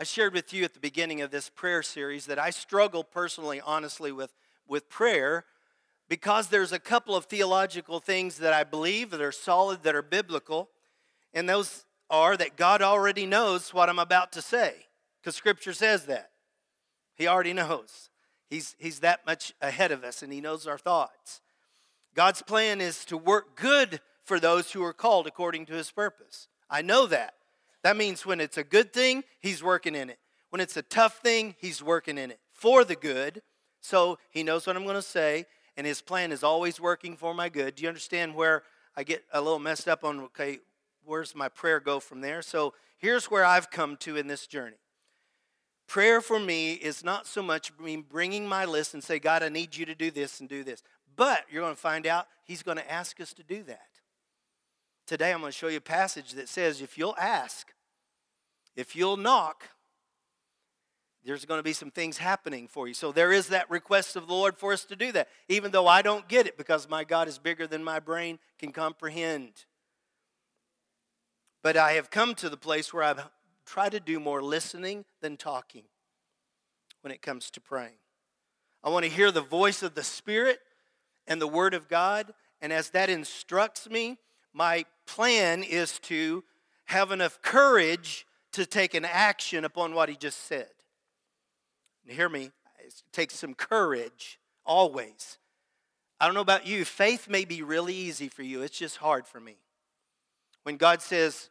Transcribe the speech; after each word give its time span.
I 0.00 0.04
shared 0.04 0.32
with 0.32 0.54
you 0.54 0.64
at 0.64 0.72
the 0.72 0.80
beginning 0.80 1.20
of 1.20 1.30
this 1.30 1.50
prayer 1.50 1.82
series 1.82 2.24
that 2.24 2.38
I 2.38 2.48
struggle 2.48 3.04
personally, 3.04 3.60
honestly, 3.60 4.10
with, 4.10 4.32
with 4.66 4.88
prayer 4.88 5.44
because 6.08 6.48
there's 6.48 6.72
a 6.72 6.78
couple 6.78 7.14
of 7.14 7.26
theological 7.26 8.00
things 8.00 8.38
that 8.38 8.54
I 8.54 8.64
believe 8.64 9.10
that 9.10 9.20
are 9.20 9.30
solid, 9.30 9.82
that 9.82 9.94
are 9.94 10.00
biblical, 10.00 10.70
and 11.34 11.46
those 11.46 11.84
are 12.08 12.34
that 12.38 12.56
God 12.56 12.80
already 12.80 13.26
knows 13.26 13.74
what 13.74 13.90
I'm 13.90 13.98
about 13.98 14.32
to 14.32 14.40
say, 14.40 14.72
because 15.20 15.36
Scripture 15.36 15.74
says 15.74 16.06
that. 16.06 16.30
He 17.14 17.28
already 17.28 17.52
knows. 17.52 18.08
He's, 18.48 18.76
he's 18.78 19.00
that 19.00 19.26
much 19.26 19.52
ahead 19.60 19.92
of 19.92 20.02
us, 20.02 20.22
and 20.22 20.32
He 20.32 20.40
knows 20.40 20.66
our 20.66 20.78
thoughts. 20.78 21.42
God's 22.14 22.40
plan 22.40 22.80
is 22.80 23.04
to 23.04 23.18
work 23.18 23.54
good 23.54 24.00
for 24.24 24.40
those 24.40 24.72
who 24.72 24.82
are 24.82 24.94
called 24.94 25.26
according 25.26 25.66
to 25.66 25.74
His 25.74 25.90
purpose. 25.90 26.48
I 26.70 26.80
know 26.80 27.06
that. 27.06 27.34
That 27.82 27.96
means 27.96 28.26
when 28.26 28.40
it's 28.40 28.58
a 28.58 28.64
good 28.64 28.92
thing, 28.92 29.24
He's 29.40 29.62
working 29.62 29.94
in 29.94 30.10
it. 30.10 30.18
When 30.50 30.60
it's 30.60 30.76
a 30.76 30.82
tough 30.82 31.18
thing, 31.18 31.54
He's 31.58 31.82
working 31.82 32.18
in 32.18 32.30
it 32.30 32.40
for 32.52 32.84
the 32.84 32.96
good. 32.96 33.42
So 33.80 34.18
He 34.30 34.42
knows 34.42 34.66
what 34.66 34.76
I'm 34.76 34.84
going 34.84 34.96
to 34.96 35.02
say, 35.02 35.46
and 35.76 35.86
His 35.86 36.02
plan 36.02 36.32
is 36.32 36.42
always 36.42 36.80
working 36.80 37.16
for 37.16 37.32
my 37.34 37.48
good. 37.48 37.76
Do 37.76 37.82
you 37.82 37.88
understand 37.88 38.34
where 38.34 38.62
I 38.96 39.02
get 39.02 39.24
a 39.32 39.40
little 39.40 39.58
messed 39.58 39.88
up 39.88 40.04
on, 40.04 40.20
okay, 40.20 40.58
where's 41.04 41.34
my 41.34 41.48
prayer 41.48 41.80
go 41.80 42.00
from 42.00 42.20
there? 42.20 42.42
So 42.42 42.74
here's 42.98 43.30
where 43.30 43.44
I've 43.44 43.70
come 43.70 43.96
to 43.98 44.16
in 44.16 44.26
this 44.26 44.46
journey. 44.46 44.76
Prayer 45.86 46.20
for 46.20 46.38
me 46.38 46.74
is 46.74 47.02
not 47.02 47.26
so 47.26 47.42
much 47.42 47.72
me 47.80 47.96
bringing 47.96 48.46
my 48.46 48.64
list 48.64 48.94
and 48.94 49.02
say, 49.02 49.18
God, 49.18 49.42
I 49.42 49.48
need 49.48 49.76
you 49.76 49.84
to 49.86 49.94
do 49.94 50.10
this 50.10 50.38
and 50.38 50.48
do 50.48 50.62
this. 50.62 50.82
But 51.16 51.44
you're 51.50 51.62
going 51.62 51.74
to 51.74 51.80
find 51.80 52.06
out 52.06 52.28
He's 52.44 52.62
going 52.62 52.76
to 52.76 52.92
ask 52.92 53.20
us 53.20 53.32
to 53.34 53.42
do 53.42 53.62
that. 53.64 53.88
Today, 55.10 55.32
I'm 55.32 55.40
going 55.40 55.50
to 55.50 55.58
show 55.58 55.66
you 55.66 55.78
a 55.78 55.80
passage 55.80 56.34
that 56.34 56.48
says, 56.48 56.80
if 56.80 56.96
you'll 56.96 57.16
ask, 57.18 57.72
if 58.76 58.94
you'll 58.94 59.16
knock, 59.16 59.68
there's 61.24 61.44
going 61.44 61.58
to 61.58 61.64
be 61.64 61.72
some 61.72 61.90
things 61.90 62.18
happening 62.18 62.68
for 62.68 62.86
you. 62.86 62.94
So 62.94 63.10
there 63.10 63.32
is 63.32 63.48
that 63.48 63.68
request 63.68 64.14
of 64.14 64.28
the 64.28 64.32
Lord 64.32 64.56
for 64.56 64.72
us 64.72 64.84
to 64.84 64.94
do 64.94 65.10
that, 65.10 65.26
even 65.48 65.72
though 65.72 65.88
I 65.88 66.02
don't 66.02 66.28
get 66.28 66.46
it 66.46 66.56
because 66.56 66.88
my 66.88 67.02
God 67.02 67.26
is 67.26 67.40
bigger 67.40 67.66
than 67.66 67.82
my 67.82 67.98
brain 67.98 68.38
can 68.56 68.70
comprehend. 68.70 69.64
But 71.60 71.76
I 71.76 71.94
have 71.94 72.10
come 72.10 72.36
to 72.36 72.48
the 72.48 72.56
place 72.56 72.94
where 72.94 73.02
I've 73.02 73.30
tried 73.66 73.90
to 73.90 73.98
do 73.98 74.20
more 74.20 74.40
listening 74.40 75.04
than 75.20 75.36
talking 75.36 75.86
when 77.00 77.12
it 77.12 77.20
comes 77.20 77.50
to 77.50 77.60
praying. 77.60 77.98
I 78.84 78.90
want 78.90 79.06
to 79.06 79.10
hear 79.10 79.32
the 79.32 79.40
voice 79.40 79.82
of 79.82 79.96
the 79.96 80.04
Spirit 80.04 80.60
and 81.26 81.42
the 81.42 81.48
Word 81.48 81.74
of 81.74 81.88
God. 81.88 82.32
And 82.62 82.72
as 82.72 82.90
that 82.90 83.10
instructs 83.10 83.90
me, 83.90 84.18
my 84.52 84.84
plan 85.14 85.64
is 85.64 85.98
to 85.98 86.44
have 86.84 87.10
enough 87.10 87.42
courage 87.42 88.26
to 88.52 88.64
take 88.64 88.94
an 88.94 89.04
action 89.04 89.64
upon 89.64 89.92
what 89.92 90.08
He 90.08 90.16
just 90.16 90.46
said. 90.46 90.70
Hear 92.06 92.28
me, 92.28 92.50
it 92.84 93.02
takes 93.12 93.34
some 93.34 93.54
courage 93.54 94.38
always. 94.64 95.38
I 96.20 96.26
don't 96.26 96.34
know 96.34 96.40
about 96.40 96.66
you, 96.66 96.84
faith 96.84 97.28
may 97.28 97.44
be 97.44 97.62
really 97.62 97.94
easy 97.94 98.28
for 98.28 98.42
you, 98.42 98.62
it's 98.62 98.78
just 98.78 98.98
hard 98.98 99.26
for 99.26 99.40
me. 99.40 99.56
When 100.62 100.76
God 100.76 101.02
says, 101.02 101.50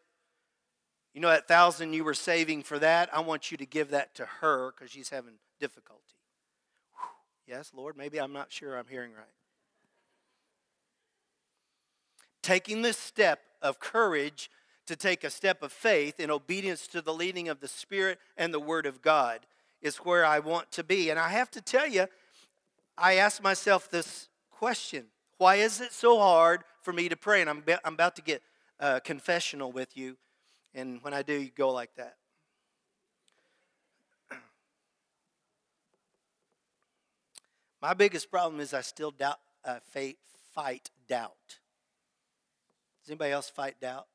you 1.13 1.21
know, 1.21 1.29
that 1.29 1.47
thousand 1.47 1.93
you 1.93 2.03
were 2.03 2.13
saving 2.13 2.63
for 2.63 2.79
that, 2.79 3.09
I 3.13 3.19
want 3.19 3.51
you 3.51 3.57
to 3.57 3.65
give 3.65 3.91
that 3.91 4.15
to 4.15 4.25
her 4.25 4.71
because 4.71 4.91
she's 4.91 5.09
having 5.09 5.33
difficulty. 5.59 6.03
Whew. 6.93 7.55
Yes, 7.55 7.71
Lord, 7.75 7.97
maybe 7.97 8.19
I'm 8.19 8.33
not 8.33 8.51
sure 8.51 8.77
I'm 8.77 8.87
hearing 8.87 9.11
right. 9.11 9.25
Taking 12.41 12.81
this 12.81 12.97
step 12.97 13.39
of 13.61 13.79
courage 13.79 14.49
to 14.85 14.95
take 14.95 15.23
a 15.23 15.29
step 15.29 15.61
of 15.61 15.71
faith 15.71 16.19
in 16.19 16.31
obedience 16.31 16.87
to 16.87 17.01
the 17.01 17.13
leading 17.13 17.47
of 17.47 17.59
the 17.59 17.67
Spirit 17.67 18.17
and 18.37 18.53
the 18.53 18.59
Word 18.59 18.85
of 18.87 19.01
God 19.01 19.41
is 19.81 19.97
where 19.97 20.25
I 20.25 20.39
want 20.39 20.71
to 20.71 20.83
be. 20.83 21.09
And 21.09 21.19
I 21.19 21.29
have 21.29 21.51
to 21.51 21.61
tell 21.61 21.87
you, 21.87 22.07
I 22.97 23.17
ask 23.17 23.41
myself 23.41 23.89
this 23.89 24.29
question 24.51 25.05
Why 25.37 25.55
is 25.55 25.79
it 25.79 25.93
so 25.93 26.17
hard 26.17 26.63
for 26.81 26.91
me 26.91 27.07
to 27.09 27.15
pray? 27.15 27.41
And 27.41 27.49
I'm, 27.49 27.63
I'm 27.85 27.93
about 27.93 28.15
to 28.15 28.21
get 28.21 28.41
a 28.79 28.99
confessional 28.99 29.71
with 29.71 29.95
you. 29.95 30.17
And 30.73 31.01
when 31.03 31.13
I 31.13 31.21
do, 31.21 31.33
you 31.33 31.51
go 31.55 31.71
like 31.71 31.93
that. 31.95 32.15
My 37.81 37.93
biggest 37.93 38.31
problem 38.31 38.59
is 38.59 38.73
I 38.73 38.81
still 38.81 39.11
doubt, 39.11 39.37
uh, 39.63 39.79
fight 40.53 40.89
doubt. 41.07 41.58
Does 43.09 43.13
anybody 43.13 43.31
else 43.31 43.49
fight 43.49 43.81
doubt? 43.81 44.05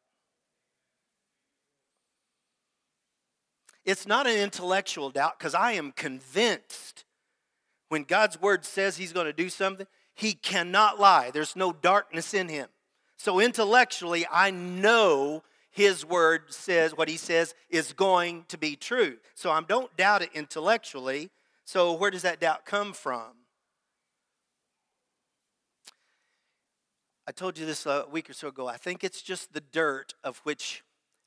It's 3.84 4.06
not 4.06 4.28
an 4.28 4.37
intellectual 4.37 5.10
doubt 5.10 5.37
because 5.37 5.53
I 5.53 5.72
am 5.72 5.91
convinced 5.91 7.05
when 7.88 8.05
God's 8.05 8.41
word 8.41 8.65
says 8.65 8.97
he's 8.97 9.12
going 9.12 9.27
to 9.27 9.32
do 9.32 9.49
something, 9.49 9.88
he 10.15 10.34
cannot 10.34 11.00
lie. 11.00 11.32
There's 11.32 11.56
no 11.56 11.72
darkness 11.72 12.34
in 12.34 12.49
him. 12.49 12.69
So 13.16 13.41
intellectually, 13.41 14.27
I 14.31 14.53
know 14.53 15.43
his 15.72 16.06
word 16.06 16.55
says, 16.55 16.97
what 16.97 17.09
he 17.09 17.16
says 17.16 17.56
is 17.71 17.93
going 17.94 18.44
to 18.47 18.56
be 18.56 18.76
true. 18.76 19.16
So 19.34 19.50
I 19.50 19.61
don't 19.61 19.97
doubt 19.97 20.22
it 20.22 20.31
intellectually. 20.34 21.31
So 21.65 21.94
where 21.94 22.12
does 22.12 22.22
that 22.22 22.38
doubt 22.38 22.65
come 22.65 22.93
from? 22.93 23.32
I 27.26 27.32
told 27.32 27.58
you 27.58 27.66
this 27.66 27.86
a 27.86 28.06
week 28.10 28.28
or 28.28 28.34
so 28.34 28.48
ago. 28.48 28.66
I 28.66 28.76
think 28.76 29.02
it's 29.02 29.22
just 29.22 29.52
the 29.52 29.62
dirt 29.72 30.14
of 30.22 30.38
which 30.44 30.82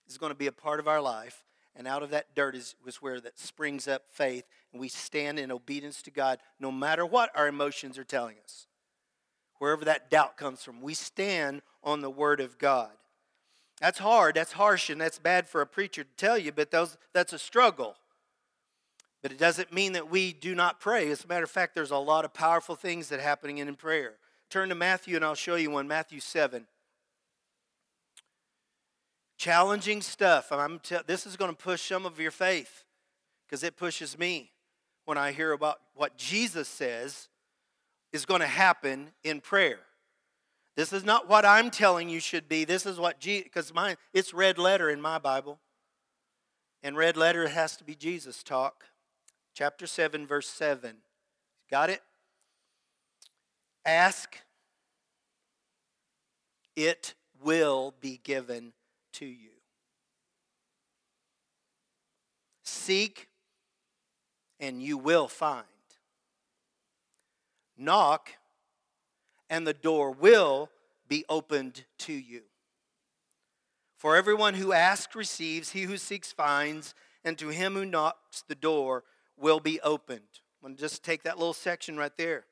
is 0.07 0.17
going 0.17 0.31
to 0.31 0.37
be 0.37 0.47
a 0.47 0.51
part 0.51 0.79
of 0.79 0.87
our 0.87 1.01
life 1.01 1.43
and 1.77 1.87
out 1.87 2.01
of 2.01 2.09
that 2.09 2.33
dirt 2.35 2.55
is, 2.55 2.75
was 2.83 3.01
where 3.03 3.21
that 3.21 3.37
springs 3.37 3.87
up 3.87 4.01
faith, 4.09 4.45
and 4.73 4.81
we 4.81 4.89
stand 4.89 5.37
in 5.37 5.51
obedience 5.51 6.01
to 6.01 6.11
God 6.11 6.39
no 6.59 6.71
matter 6.71 7.05
what 7.05 7.29
our 7.35 7.47
emotions 7.47 7.99
are 7.99 8.03
telling 8.03 8.35
us. 8.43 8.65
Wherever 9.59 9.85
that 9.85 10.09
doubt 10.09 10.37
comes 10.37 10.63
from, 10.63 10.81
we 10.81 10.95
stand 10.95 11.61
on 11.83 12.01
the 12.01 12.09
Word 12.09 12.41
of 12.41 12.57
God. 12.57 12.89
That's 13.79 13.99
hard, 13.99 14.35
that's 14.35 14.53
harsh, 14.53 14.89
and 14.89 14.99
that's 14.99 15.19
bad 15.19 15.47
for 15.47 15.61
a 15.61 15.67
preacher 15.67 16.03
to 16.03 16.09
tell 16.17 16.37
you, 16.37 16.51
but 16.51 16.71
those, 16.71 16.97
that's 17.13 17.33
a 17.33 17.39
struggle. 17.39 17.95
But 19.21 19.31
it 19.31 19.37
doesn't 19.37 19.71
mean 19.71 19.93
that 19.93 20.09
we 20.09 20.33
do 20.33 20.55
not 20.55 20.79
pray. 20.79 21.11
As 21.11 21.23
a 21.23 21.27
matter 21.27 21.43
of 21.43 21.51
fact, 21.51 21.75
there's 21.75 21.91
a 21.91 21.97
lot 21.97 22.25
of 22.25 22.33
powerful 22.33 22.75
things 22.75 23.09
that 23.09 23.19
are 23.19 23.23
happening 23.23 23.59
in 23.59 23.75
prayer. 23.75 24.15
Turn 24.49 24.69
to 24.69 24.75
Matthew, 24.75 25.15
and 25.15 25.25
I'll 25.25 25.35
show 25.35 25.55
you 25.55 25.71
one. 25.71 25.87
Matthew 25.87 26.19
7. 26.19 26.67
Challenging 29.37 30.01
stuff. 30.01 30.51
I'm 30.51 30.79
t- 30.79 30.97
this 31.05 31.25
is 31.25 31.35
going 31.35 31.51
to 31.51 31.57
push 31.57 31.81
some 31.81 32.05
of 32.05 32.19
your 32.19 32.31
faith 32.31 32.85
because 33.45 33.63
it 33.63 33.77
pushes 33.77 34.17
me 34.17 34.51
when 35.05 35.17
I 35.17 35.31
hear 35.31 35.51
about 35.51 35.77
what 35.95 36.17
Jesus 36.17 36.67
says 36.67 37.27
is 38.11 38.25
going 38.25 38.41
to 38.41 38.47
happen 38.47 39.11
in 39.23 39.41
prayer. 39.41 39.79
This 40.75 40.93
is 40.93 41.03
not 41.03 41.27
what 41.27 41.45
I'm 41.45 41.71
telling 41.71 42.07
you 42.07 42.19
should 42.19 42.47
be. 42.47 42.63
This 42.63 42.85
is 42.85 42.99
what 42.99 43.19
Jesus, 43.19 43.45
because 43.45 43.73
mine, 43.73 43.95
it's 44.13 44.33
red 44.33 44.57
letter 44.57 44.89
in 44.89 45.01
my 45.01 45.17
Bible. 45.17 45.59
And 46.83 46.95
red 46.95 47.17
letter 47.17 47.47
has 47.47 47.75
to 47.77 47.83
be 47.83 47.95
Jesus 47.95 48.43
talk. 48.43 48.85
Chapter 49.53 49.87
7, 49.87 50.25
verse 50.25 50.47
7. 50.47 50.97
Got 51.69 51.89
it? 51.89 52.01
Ask, 53.87 54.37
it 56.75 57.13
will 57.41 57.93
be 58.01 58.19
given 58.21 58.73
to 59.13 59.25
you. 59.25 59.51
Seek, 62.63 63.29
and 64.59 64.83
you 64.83 64.97
will 64.97 65.29
find. 65.29 65.63
Knock, 67.77 68.31
and 69.49 69.65
the 69.65 69.73
door 69.73 70.11
will 70.11 70.69
be 71.07 71.23
opened 71.29 71.85
to 71.99 72.11
you. 72.11 72.41
For 73.95 74.17
everyone 74.17 74.55
who 74.55 74.73
asks 74.73 75.15
receives, 75.15 75.71
he 75.71 75.83
who 75.83 75.95
seeks 75.95 76.33
finds, 76.33 76.93
and 77.23 77.37
to 77.37 77.47
him 77.47 77.75
who 77.75 77.85
knocks 77.85 78.43
the 78.45 78.53
door 78.53 79.05
will 79.37 79.61
be 79.61 79.79
opened. 79.79 80.41
I'm 80.61 80.71
going 80.71 80.75
to 80.75 80.81
just 80.81 81.05
take 81.05 81.23
that 81.23 81.37
little 81.37 81.53
section 81.53 81.95
right 81.95 82.15
there. 82.17 82.43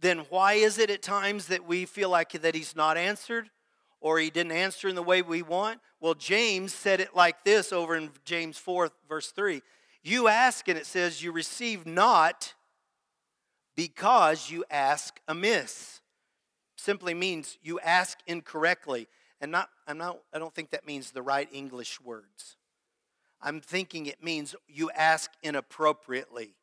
Then 0.00 0.20
why 0.30 0.54
is 0.54 0.78
it 0.78 0.90
at 0.90 1.02
times 1.02 1.46
that 1.46 1.66
we 1.66 1.84
feel 1.84 2.10
like 2.10 2.32
that 2.32 2.54
he's 2.54 2.76
not 2.76 2.96
answered? 2.96 3.50
or 4.00 4.18
he 4.18 4.30
didn't 4.30 4.52
answer 4.52 4.88
in 4.88 4.94
the 4.94 5.02
way 5.02 5.22
we 5.22 5.42
want? 5.42 5.80
Well, 6.00 6.14
James 6.14 6.72
said 6.72 7.00
it 7.00 7.14
like 7.14 7.44
this 7.44 7.72
over 7.72 7.96
in 7.96 8.10
James 8.24 8.58
4, 8.58 8.90
verse 9.08 9.30
3. 9.30 9.62
You 10.02 10.28
ask, 10.28 10.68
and 10.68 10.78
it 10.78 10.86
says, 10.86 11.22
You 11.22 11.32
receive 11.32 11.86
not 11.86 12.54
because 13.74 14.50
you 14.50 14.64
ask 14.70 15.20
amiss. 15.26 16.00
Simply 16.76 17.14
means 17.14 17.58
you 17.62 17.80
ask 17.80 18.18
incorrectly. 18.26 19.08
And 19.40 19.52
not, 19.52 19.68
I'm 19.86 19.98
not, 19.98 20.18
I 20.32 20.38
don't 20.38 20.54
think 20.54 20.70
that 20.70 20.86
means 20.86 21.10
the 21.10 21.22
right 21.22 21.48
English 21.52 22.00
words. 22.00 22.56
I'm 23.40 23.60
thinking 23.60 24.06
it 24.06 24.22
means 24.22 24.54
you 24.68 24.90
ask 24.90 25.30
inappropriately. 25.42 26.54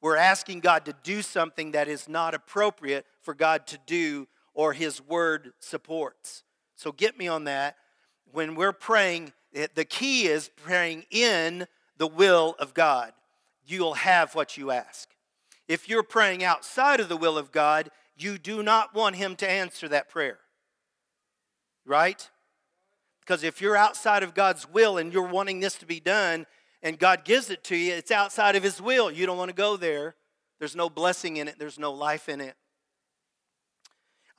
We're 0.00 0.16
asking 0.16 0.60
God 0.60 0.84
to 0.86 0.94
do 1.02 1.22
something 1.22 1.72
that 1.72 1.88
is 1.88 2.08
not 2.08 2.34
appropriate 2.34 3.04
for 3.20 3.34
God 3.34 3.66
to 3.68 3.78
do 3.86 4.28
or 4.54 4.72
His 4.72 5.00
Word 5.00 5.52
supports. 5.58 6.42
So 6.76 6.92
get 6.92 7.18
me 7.18 7.28
on 7.28 7.44
that. 7.44 7.76
When 8.32 8.54
we're 8.54 8.72
praying, 8.72 9.32
eh, 9.54 9.66
the 9.74 9.84
key 9.84 10.26
is 10.26 10.50
praying 10.56 11.04
in 11.10 11.66
the 11.98 12.06
will 12.06 12.56
of 12.58 12.72
God, 12.72 13.12
you'll 13.66 13.94
have 13.94 14.34
what 14.34 14.56
you 14.56 14.70
ask. 14.70 15.08
If 15.68 15.88
you're 15.88 16.02
praying 16.02 16.42
outside 16.42 17.00
of 17.00 17.08
the 17.08 17.16
will 17.16 17.36
of 17.36 17.52
God, 17.52 17.90
you 18.16 18.38
do 18.38 18.62
not 18.62 18.94
want 18.94 19.16
Him 19.16 19.36
to 19.36 19.50
answer 19.50 19.88
that 19.88 20.08
prayer. 20.08 20.38
Right? 21.84 22.28
Because 23.20 23.44
if 23.44 23.60
you're 23.60 23.76
outside 23.76 24.22
of 24.22 24.34
God's 24.34 24.68
will 24.68 24.98
and 24.98 25.12
you're 25.12 25.22
wanting 25.22 25.60
this 25.60 25.74
to 25.76 25.86
be 25.86 26.00
done 26.00 26.46
and 26.82 26.98
God 26.98 27.24
gives 27.24 27.50
it 27.50 27.62
to 27.64 27.76
you, 27.76 27.92
it's 27.92 28.10
outside 28.10 28.56
of 28.56 28.62
His 28.62 28.80
will. 28.80 29.10
You 29.10 29.26
don't 29.26 29.38
want 29.38 29.50
to 29.50 29.54
go 29.54 29.76
there. 29.76 30.14
There's 30.58 30.76
no 30.76 30.90
blessing 30.90 31.38
in 31.38 31.48
it, 31.48 31.58
there's 31.58 31.78
no 31.78 31.92
life 31.92 32.28
in 32.28 32.40
it. 32.40 32.54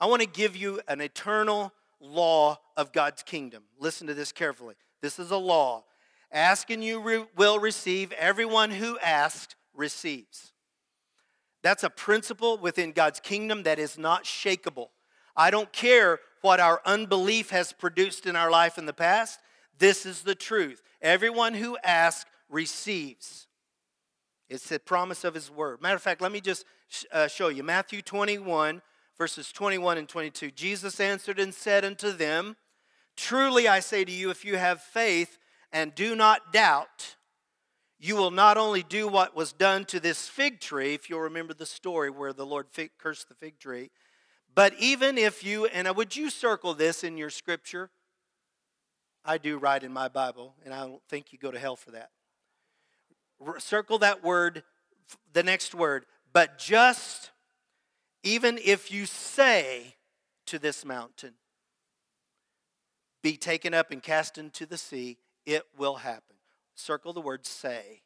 I 0.00 0.06
want 0.06 0.22
to 0.22 0.28
give 0.28 0.56
you 0.56 0.80
an 0.88 1.00
eternal 1.00 1.72
law 2.00 2.58
of 2.76 2.92
God's 2.92 3.22
kingdom. 3.22 3.62
Listen 3.78 4.06
to 4.08 4.14
this 4.14 4.32
carefully. 4.32 4.74
This 5.00 5.18
is 5.18 5.30
a 5.30 5.36
law. 5.36 5.84
Ask 6.32 6.70
and 6.70 6.82
you 6.82 7.00
re- 7.00 7.26
will 7.36 7.58
receive. 7.58 8.10
Everyone 8.12 8.70
who 8.70 8.98
asks 8.98 9.54
receives. 9.74 10.52
That's 11.62 11.84
a 11.84 11.90
principle 11.90 12.58
within 12.58 12.92
God's 12.92 13.20
kingdom 13.20 13.62
that 13.62 13.78
is 13.78 13.96
not 13.96 14.24
shakable. 14.24 14.88
I 15.36 15.50
don't 15.50 15.72
care 15.72 16.18
what 16.40 16.58
our 16.58 16.80
unbelief 16.84 17.50
has 17.50 17.72
produced 17.72 18.26
in 18.26 18.34
our 18.34 18.50
life 18.50 18.78
in 18.78 18.86
the 18.86 18.92
past. 18.92 19.38
This 19.78 20.04
is 20.04 20.22
the 20.22 20.34
truth. 20.34 20.82
Everyone 21.00 21.54
who 21.54 21.78
asks 21.84 22.28
receives. 22.52 23.48
It's 24.48 24.68
the 24.68 24.78
promise 24.78 25.24
of 25.24 25.34
his 25.34 25.50
word. 25.50 25.80
Matter 25.80 25.96
of 25.96 26.02
fact, 26.02 26.20
let 26.20 26.30
me 26.30 26.40
just 26.40 26.64
uh, 27.10 27.26
show 27.26 27.48
you 27.48 27.62
Matthew 27.62 28.02
21, 28.02 28.82
verses 29.16 29.50
21 29.50 29.98
and 29.98 30.08
22. 30.08 30.50
Jesus 30.50 31.00
answered 31.00 31.38
and 31.38 31.54
said 31.54 31.84
unto 31.84 32.12
them, 32.12 32.56
Truly 33.16 33.66
I 33.66 33.80
say 33.80 34.04
to 34.04 34.12
you, 34.12 34.30
if 34.30 34.44
you 34.44 34.56
have 34.56 34.80
faith 34.80 35.38
and 35.72 35.94
do 35.94 36.14
not 36.14 36.52
doubt, 36.52 37.16
you 37.98 38.16
will 38.16 38.30
not 38.30 38.58
only 38.58 38.82
do 38.82 39.08
what 39.08 39.34
was 39.34 39.52
done 39.52 39.84
to 39.86 40.00
this 40.00 40.28
fig 40.28 40.60
tree, 40.60 40.92
if 40.92 41.08
you'll 41.08 41.20
remember 41.20 41.54
the 41.54 41.66
story 41.66 42.10
where 42.10 42.32
the 42.32 42.44
Lord 42.44 42.66
fig, 42.70 42.90
cursed 42.98 43.28
the 43.28 43.34
fig 43.34 43.58
tree, 43.58 43.90
but 44.54 44.74
even 44.78 45.16
if 45.16 45.44
you, 45.44 45.66
and 45.66 45.88
would 45.96 46.14
you 46.14 46.28
circle 46.28 46.74
this 46.74 47.04
in 47.04 47.16
your 47.16 47.30
scripture? 47.30 47.90
I 49.24 49.38
do 49.38 49.56
write 49.56 49.84
in 49.84 49.92
my 49.92 50.08
Bible, 50.08 50.56
and 50.64 50.74
I 50.74 50.80
don't 50.80 51.02
think 51.08 51.32
you 51.32 51.38
go 51.38 51.50
to 51.50 51.58
hell 51.58 51.76
for 51.76 51.92
that. 51.92 52.10
Circle 53.58 53.98
that 53.98 54.22
word, 54.22 54.62
the 55.32 55.42
next 55.42 55.74
word, 55.74 56.06
but 56.32 56.58
just 56.58 57.30
even 58.22 58.58
if 58.64 58.90
you 58.92 59.06
say 59.06 59.96
to 60.46 60.58
this 60.58 60.84
mountain, 60.84 61.34
be 63.22 63.36
taken 63.36 63.74
up 63.74 63.90
and 63.90 64.02
cast 64.02 64.38
into 64.38 64.66
the 64.66 64.78
sea, 64.78 65.18
it 65.46 65.64
will 65.76 65.96
happen. 65.96 66.36
Circle 66.74 67.12
the 67.12 67.20
word 67.20 67.46
say. 67.46 68.02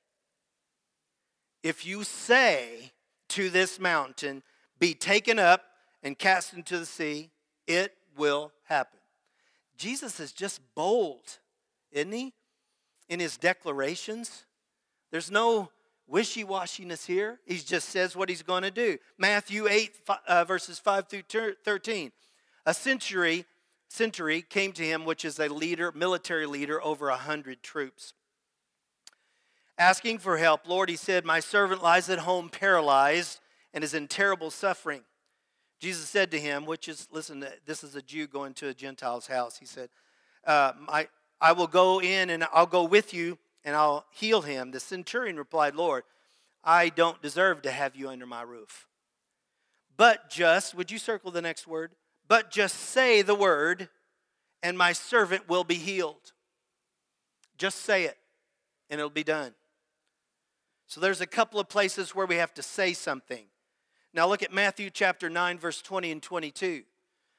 If 1.63 1.87
you 1.87 2.05
say 2.05 2.93
to 3.31 3.51
this 3.51 3.81
mountain, 3.81 4.43
be 4.79 4.95
taken 4.95 5.39
up 5.39 5.63
and 6.03 6.19
cast 6.19 6.53
into 6.53 6.79
the 6.79 6.87
sea, 6.87 7.31
it 7.67 7.93
will 8.17 8.53
happen. 8.65 9.01
Jesus 9.77 10.21
is 10.21 10.33
just 10.33 10.61
bold, 10.75 11.39
isn't 11.91 12.13
he? 12.13 12.33
In 13.09 13.21
his 13.21 13.37
declarations. 13.37 14.45
There's 15.11 15.31
no 15.31 15.71
wishy 16.07 16.45
washiness 16.45 17.07
here. 17.07 17.41
He 17.47 17.59
just 17.59 17.89
says 17.89 18.17
what 18.17 18.29
he's 18.29 18.43
going 18.43 18.63
to 18.63 18.71
do. 18.71 18.99
Matthew 19.19 19.67
8, 19.69 19.93
uh, 20.27 20.45
verses 20.45 20.79
5 20.79 21.09
through 21.09 21.55
13. 21.65 22.13
A 22.65 22.75
century, 22.75 23.45
century 23.89 24.43
came 24.43 24.73
to 24.73 24.83
him, 24.83 25.05
which 25.05 25.25
is 25.25 25.39
a 25.39 25.49
leader, 25.49 25.93
military 25.93 26.47
leader, 26.47 26.83
over 26.85 27.09
a 27.09 27.17
hundred 27.17 27.63
troops. 27.63 28.13
Asking 29.79 30.19
for 30.19 30.39
help, 30.39 30.67
Lord, 30.67 30.89
he 30.89 30.97
said, 30.97 31.25
My 31.25 31.41
servant 31.41 31.83
lies 31.83 32.09
at 32.09 32.21
home 32.21 32.49
paralyzed 32.49 33.41
and 33.75 33.85
is 33.85 33.95
in 33.95 34.09
terrible 34.09 34.51
suffering. 34.51 35.03
Jesus 35.79 36.09
said 36.09 36.31
to 36.31 36.41
him, 36.41 36.65
which 36.65 36.89
is, 36.89 37.07
listen, 37.13 37.45
this 37.67 37.85
is 37.85 37.95
a 37.95 38.03
Jew 38.03 38.27
going 38.27 38.55
to 38.55 38.69
a 38.69 38.75
Gentile's 38.75 39.27
house. 39.27 39.59
He 39.59 39.67
said, 39.67 39.91
uh, 40.47 40.73
I, 40.89 41.09
I 41.41 41.53
will 41.53 41.67
go 41.67 42.01
in 42.01 42.31
and 42.31 42.47
I'll 42.53 42.67
go 42.67 42.85
with 42.85 43.13
you 43.13 43.39
and 43.67 43.75
I'll 43.75 44.07
heal 44.13 44.43
him. 44.43 44.71
The 44.71 44.81
centurion 44.81 45.37
replied, 45.37 45.75
Lord, 45.75 46.05
I 46.65 46.89
don't 46.89 47.21
deserve 47.21 47.63
to 47.63 47.71
have 47.71 47.97
you 47.97 48.09
under 48.09 48.25
my 48.25 48.43
roof. 48.43 48.87
But 49.97 50.31
just, 50.31 50.75
would 50.75 50.91
you 50.91 50.99
circle 50.99 51.33
the 51.33 51.43
next 51.43 51.67
word? 51.67 51.91
But 52.29 52.51
just 52.51 52.77
say 52.77 53.23
the 53.23 53.35
word, 53.35 53.89
and 54.63 54.79
my 54.79 54.93
servant 54.93 55.49
will 55.49 55.65
be 55.65 55.75
healed. 55.75 56.33
Just 57.59 57.79
say 57.79 58.05
it, 58.05 58.17
and 58.89 59.01
it'll 59.01 59.11
be 59.11 59.25
done. 59.25 59.53
So 60.87 61.01
there's 61.01 61.21
a 61.21 61.27
couple 61.27 61.59
of 61.59 61.69
places 61.69 62.15
where 62.15 62.27
we 62.27 62.37
have 62.37 62.55
to 62.55 62.63
say 62.63 62.93
something. 62.93 63.47
Now 64.15 64.29
look 64.29 64.43
at 64.43 64.53
Matthew 64.53 64.91
chapter 64.91 65.29
9, 65.29 65.59
verse 65.59 65.83
20 65.83 66.13
and 66.13 66.23
22. 66.23 66.83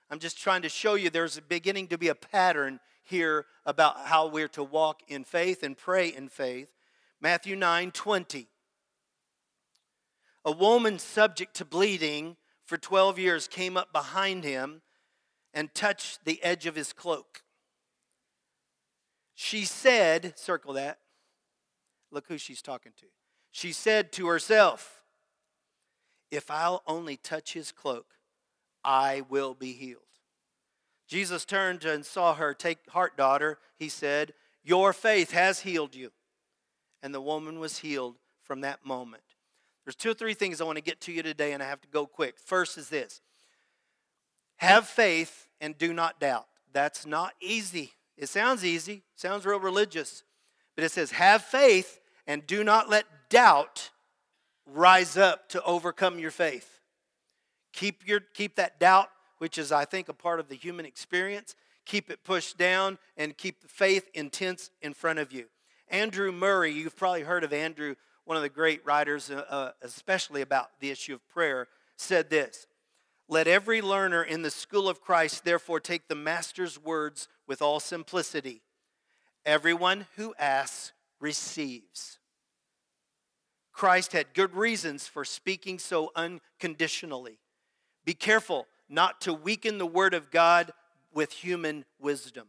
I'm 0.10 0.20
just 0.20 0.38
trying 0.38 0.62
to 0.64 0.70
show 0.70 0.96
you 0.96 1.10
there's 1.10 1.40
beginning 1.40 1.88
to 1.88 1.98
be 1.98 2.10
a 2.10 2.16
pattern 2.16 2.80
here 3.08 3.46
about 3.66 4.06
how 4.06 4.28
we're 4.28 4.48
to 4.50 4.64
walk 4.64 5.02
in 5.08 5.24
faith 5.24 5.64
and 5.64 5.78
pray 5.78 6.08
in 6.10 6.30
faith. 6.30 6.74
Matthew 7.20 7.56
9, 7.56 7.92
20. 7.92 8.48
A 10.46 10.52
woman 10.52 11.00
subject 11.00 11.56
to 11.56 11.66
bleeding 11.66 12.38
for 12.66 12.78
12 12.78 13.20
years 13.20 13.48
came 13.48 13.76
up 13.78 13.92
behind 13.92 14.44
him 14.44 14.82
and 15.54 15.74
touched 15.74 16.26
the 16.26 16.42
edge 16.44 16.66
of 16.66 16.76
his 16.76 16.94
cloak. 16.94 17.44
She 19.34 19.66
said, 19.66 20.38
circle 20.38 20.74
that. 20.74 21.00
Look 22.12 22.26
who 22.28 22.38
she's 22.38 22.62
talking 22.62 22.94
to. 22.98 23.06
She 23.52 23.72
said 23.72 24.12
to 24.14 24.28
herself, 24.28 25.04
if 26.32 26.50
I'll 26.52 26.84
only 26.88 27.18
touch 27.18 27.54
his 27.54 27.72
cloak, 27.72 28.08
I 28.84 29.24
will 29.30 29.54
be 29.54 29.74
healed. 29.74 30.07
Jesus 31.08 31.46
turned 31.46 31.86
and 31.86 32.06
saw 32.06 32.34
her. 32.36 32.54
Take 32.54 32.90
heart, 32.90 33.18
daughter, 33.18 33.60
he 33.78 33.90
said, 33.90 34.34
Your 34.64 34.94
faith 34.94 35.32
has 35.32 35.62
healed 35.62 35.96
you. 35.96 36.12
And 37.02 37.14
the 37.14 37.22
woman 37.22 37.60
was 37.60 37.80
healed 37.80 38.16
from 38.44 38.62
that 38.62 38.86
moment. 38.86 39.24
There's 39.86 39.96
two 39.96 40.12
or 40.12 40.16
three 40.16 40.34
things 40.34 40.60
I 40.60 40.66
want 40.66 40.78
to 40.78 40.84
get 40.84 41.00
to 41.02 41.14
you 41.14 41.24
today, 41.24 41.54
and 41.54 41.64
I 41.64 41.68
have 41.68 41.82
to 41.82 41.88
go 41.88 42.06
quick. 42.06 42.38
First 42.38 42.78
is 42.78 42.90
this 42.90 43.22
have 44.58 44.88
faith 44.88 45.48
and 45.62 45.78
do 45.78 45.94
not 45.94 46.20
doubt. 46.20 46.48
That's 46.74 47.06
not 47.06 47.34
easy. 47.40 47.94
It 48.18 48.30
sounds 48.30 48.66
easy, 48.66 49.04
sounds 49.16 49.46
real 49.46 49.60
religious, 49.60 50.24
but 50.76 50.84
it 50.84 50.92
says, 50.92 51.12
have 51.12 51.44
faith 51.44 52.00
and 52.26 52.46
do 52.46 52.64
not 52.64 52.90
let 52.90 53.06
doubt 53.30 53.92
rise 54.66 55.18
up 55.18 55.50
to 55.50 55.64
overcome 55.64 56.20
your 56.20 56.32
faith. 56.32 56.80
Keep, 57.74 58.08
your, 58.08 58.20
keep 58.20 58.56
that 58.56 58.80
doubt, 58.80 59.10
which 59.38 59.58
is, 59.58 59.72
I 59.72 59.86
think, 59.86 60.10
a 60.10 60.14
part 60.14 60.40
of 60.40 60.50
the 60.50 60.56
human 60.56 60.86
experience, 60.86 61.56
keep 61.86 62.10
it 62.10 62.24
pushed 62.24 62.58
down 62.58 62.98
and 63.16 63.38
keep 63.38 63.62
the 63.62 63.68
faith 63.68 64.10
intense 64.14 64.72
in 64.82 64.94
front 64.94 65.20
of 65.20 65.32
you. 65.32 65.46
Andrew 65.90 66.32
Murray, 66.32 66.72
you've 66.72 66.98
probably 66.98 67.22
heard 67.22 67.44
of 67.44 67.54
Andrew, 67.54 67.96
one 68.26 68.36
of 68.36 68.44
the 68.44 68.50
great 68.50 68.86
writers, 68.86 69.32
uh, 69.32 69.46
uh 69.50 69.72
especially 69.82 70.42
about 70.42 70.80
the 70.80 70.90
issue 70.90 71.14
of 71.14 71.28
prayer, 71.30 71.68
said 71.96 72.30
this 72.30 72.68
Let 73.30 73.48
every 73.48 73.82
learner 73.82 74.24
in 74.24 74.42
the 74.42 74.52
school 74.52 74.90
of 74.90 75.02
Christ 75.02 75.46
therefore 75.46 75.80
take 75.80 76.08
the 76.08 76.16
Master's 76.16 76.82
words 76.82 77.28
with 77.48 77.62
all 77.62 77.80
simplicity. 77.80 78.62
Everyone 79.46 80.08
who 80.18 80.36
asks 80.38 80.92
receives. 81.22 82.20
Christ 83.72 84.12
had 84.12 84.34
good 84.34 84.56
reasons 84.56 85.08
for 85.08 85.24
speaking 85.24 85.80
so 85.80 86.12
unconditionally. 86.16 87.40
Be 88.06 88.14
careful 88.14 88.66
not 88.90 89.22
to 89.22 89.34
weaken 89.34 89.78
the 89.78 89.86
word 89.86 90.14
of 90.14 90.32
God 90.32 90.72
with 91.14 91.32
human 91.32 91.86
wisdom. 92.00 92.48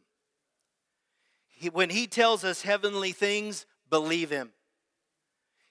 He, 1.48 1.68
when 1.68 1.90
he 1.90 2.06
tells 2.06 2.44
us 2.44 2.62
heavenly 2.62 3.12
things, 3.12 3.66
believe 3.90 4.30
him. 4.30 4.50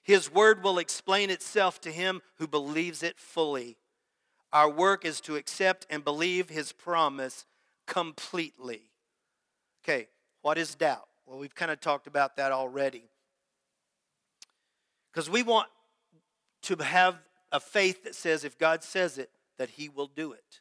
His 0.02 0.32
word 0.32 0.62
will 0.62 0.78
explain 0.78 1.30
itself 1.30 1.80
to 1.82 1.90
him 1.90 2.22
who 2.36 2.46
believes 2.46 3.02
it 3.02 3.18
fully. 3.18 3.76
Our 4.52 4.70
work 4.70 5.04
is 5.04 5.20
to 5.22 5.36
accept 5.36 5.86
and 5.90 6.04
believe 6.04 6.48
his 6.48 6.72
promise 6.72 7.44
completely. 7.86 8.90
Okay, 9.84 10.08
what 10.42 10.58
is 10.58 10.74
doubt? 10.74 11.08
Well, 11.26 11.38
we've 11.38 11.54
kind 11.54 11.70
of 11.70 11.80
talked 11.80 12.06
about 12.06 12.36
that 12.36 12.52
already. 12.52 13.04
Because 15.12 15.28
we 15.28 15.42
want 15.42 15.68
to 16.62 16.76
have 16.76 17.16
a 17.52 17.60
faith 17.60 18.04
that 18.04 18.14
says 18.14 18.44
if 18.44 18.58
God 18.58 18.82
says 18.82 19.18
it, 19.18 19.30
that 19.58 19.70
He 19.70 19.88
will 19.88 20.06
do 20.06 20.32
it. 20.32 20.60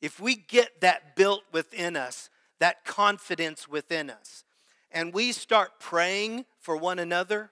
If 0.00 0.20
we 0.20 0.34
get 0.36 0.80
that 0.80 1.16
built 1.16 1.42
within 1.52 1.96
us, 1.96 2.30
that 2.60 2.84
confidence 2.84 3.68
within 3.68 4.10
us, 4.10 4.44
and 4.90 5.12
we 5.12 5.32
start 5.32 5.80
praying 5.80 6.44
for 6.60 6.76
one 6.76 6.98
another, 6.98 7.50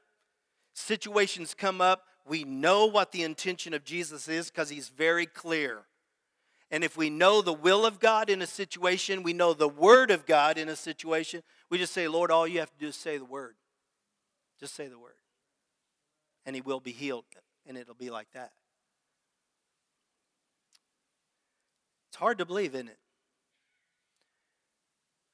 situations 0.74 1.54
come 1.54 1.80
up, 1.80 2.04
we 2.26 2.44
know 2.44 2.86
what 2.86 3.12
the 3.12 3.24
intention 3.24 3.74
of 3.74 3.84
Jesus 3.84 4.28
is 4.28 4.50
because 4.50 4.70
He's 4.70 4.88
very 4.88 5.26
clear. 5.26 5.82
And 6.70 6.82
if 6.82 6.96
we 6.96 7.10
know 7.10 7.42
the 7.42 7.52
will 7.52 7.84
of 7.84 8.00
God 8.00 8.30
in 8.30 8.40
a 8.40 8.46
situation, 8.46 9.22
we 9.22 9.34
know 9.34 9.52
the 9.52 9.68
Word 9.68 10.10
of 10.10 10.24
God 10.24 10.56
in 10.56 10.68
a 10.68 10.76
situation, 10.76 11.42
we 11.68 11.78
just 11.78 11.92
say, 11.92 12.08
Lord, 12.08 12.30
all 12.30 12.46
you 12.46 12.60
have 12.60 12.72
to 12.72 12.78
do 12.78 12.88
is 12.88 12.96
say 12.96 13.18
the 13.18 13.24
Word. 13.24 13.56
Just 14.62 14.76
say 14.76 14.86
the 14.86 14.96
word. 14.96 15.14
And 16.46 16.54
he 16.54 16.62
will 16.62 16.78
be 16.78 16.92
healed, 16.92 17.24
and 17.66 17.76
it'll 17.76 17.96
be 17.96 18.10
like 18.10 18.28
that. 18.32 18.52
It's 22.12 22.18
hard 22.18 22.36
to 22.38 22.44
believe, 22.44 22.74
isn't 22.74 22.88
it? 22.88 22.98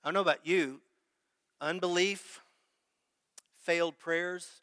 I 0.04 0.06
don't 0.06 0.14
know 0.14 0.20
about 0.20 0.46
you. 0.46 0.80
Unbelief, 1.60 2.40
failed 3.64 3.98
prayers 3.98 4.62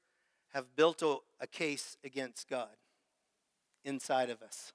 have 0.54 0.78
built 0.78 1.02
a, 1.02 1.18
a 1.42 1.48
case 1.48 1.98
against 2.06 2.50
God 2.50 2.70
inside 3.84 4.30
of 4.30 4.42
us. 4.42 4.72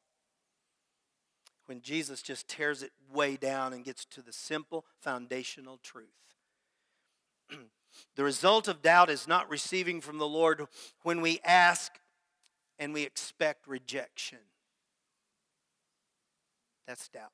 When 1.65 1.81
Jesus 1.81 2.21
just 2.21 2.47
tears 2.47 2.83
it 2.83 2.93
way 3.11 3.37
down 3.37 3.73
and 3.73 3.87
gets 3.87 4.05
to 4.05 4.21
the 4.21 4.35
simple 4.35 4.85
foundational 5.01 5.79
truth. 5.83 6.09
the 8.17 8.23
result 8.23 8.69
of 8.69 8.83
doubt 8.83 9.09
is 9.09 9.27
not 9.27 9.49
receiving 9.49 10.03
from 10.03 10.19
the 10.19 10.29
Lord 10.29 10.67
when 11.05 11.23
we 11.23 11.41
ask 11.43 11.93
and 12.79 12.93
we 12.93 13.05
expect 13.05 13.67
rejection. 13.67 14.41
That's 16.87 17.09
doubt. 17.09 17.31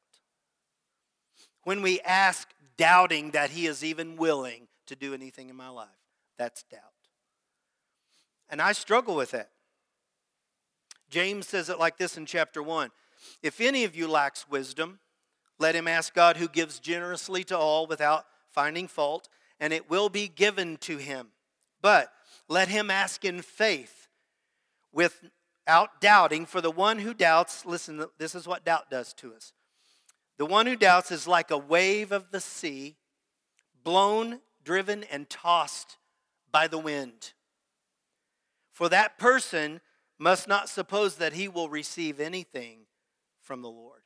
When 1.64 1.82
we 1.82 2.00
ask, 2.00 2.48
doubting 2.76 3.30
that 3.32 3.50
He 3.50 3.66
is 3.66 3.84
even 3.84 4.16
willing 4.16 4.68
to 4.86 4.96
do 4.96 5.14
anything 5.14 5.48
in 5.48 5.56
my 5.56 5.68
life, 5.68 5.88
that's 6.38 6.62
doubt. 6.64 6.80
And 8.48 8.60
I 8.62 8.72
struggle 8.72 9.16
with 9.16 9.32
that. 9.32 9.50
James 11.08 11.48
says 11.48 11.68
it 11.68 11.78
like 11.78 11.98
this 11.98 12.16
in 12.16 12.26
chapter 12.26 12.62
1 12.62 12.90
If 13.42 13.60
any 13.60 13.84
of 13.84 13.96
you 13.96 14.08
lacks 14.08 14.48
wisdom, 14.48 15.00
let 15.58 15.74
him 15.74 15.88
ask 15.88 16.14
God 16.14 16.36
who 16.36 16.48
gives 16.48 16.78
generously 16.78 17.42
to 17.44 17.56
all 17.56 17.86
without 17.86 18.26
finding 18.50 18.88
fault, 18.88 19.28
and 19.58 19.72
it 19.72 19.88
will 19.88 20.08
be 20.08 20.28
given 20.28 20.76
to 20.78 20.98
him. 20.98 21.28
But 21.80 22.12
let 22.48 22.68
him 22.68 22.90
ask 22.90 23.24
in 23.24 23.42
faith 23.42 24.08
without 25.66 26.00
doubting, 26.00 26.46
for 26.46 26.60
the 26.60 26.70
one 26.70 27.00
who 27.00 27.12
doubts, 27.12 27.66
listen, 27.66 28.04
this 28.18 28.36
is 28.36 28.46
what 28.46 28.64
doubt 28.64 28.88
does 28.88 29.12
to 29.14 29.34
us. 29.34 29.52
The 30.38 30.46
one 30.46 30.66
who 30.66 30.76
doubts 30.76 31.10
is 31.10 31.26
like 31.26 31.50
a 31.50 31.58
wave 31.58 32.12
of 32.12 32.30
the 32.30 32.40
sea, 32.40 32.96
blown, 33.82 34.40
driven, 34.62 35.02
and 35.04 35.28
tossed 35.28 35.96
by 36.52 36.68
the 36.68 36.78
wind. 36.78 37.32
For 38.72 38.88
that 38.90 39.18
person 39.18 39.80
must 40.18 40.46
not 40.46 40.68
suppose 40.68 41.16
that 41.16 41.32
he 41.32 41.48
will 41.48 41.68
receive 41.68 42.20
anything 42.20 42.86
from 43.40 43.62
the 43.62 43.70
Lord. 43.70 44.02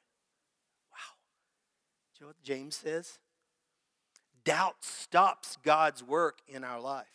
Wow. 0.90 1.16
Do 2.14 2.20
you 2.20 2.24
know 2.24 2.28
what 2.28 2.42
James 2.42 2.76
says? 2.76 3.18
Doubt 4.44 4.76
stops 4.80 5.58
God's 5.62 6.02
work 6.02 6.38
in 6.48 6.64
our 6.64 6.80
life. 6.80 7.06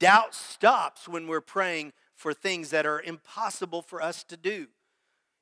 Doubt 0.00 0.34
stops 0.34 1.06
when 1.06 1.28
we're 1.28 1.40
praying 1.40 1.92
for 2.14 2.32
things 2.32 2.70
that 2.70 2.86
are 2.86 3.00
impossible 3.00 3.82
for 3.82 4.00
us 4.00 4.24
to 4.24 4.36
do. 4.36 4.68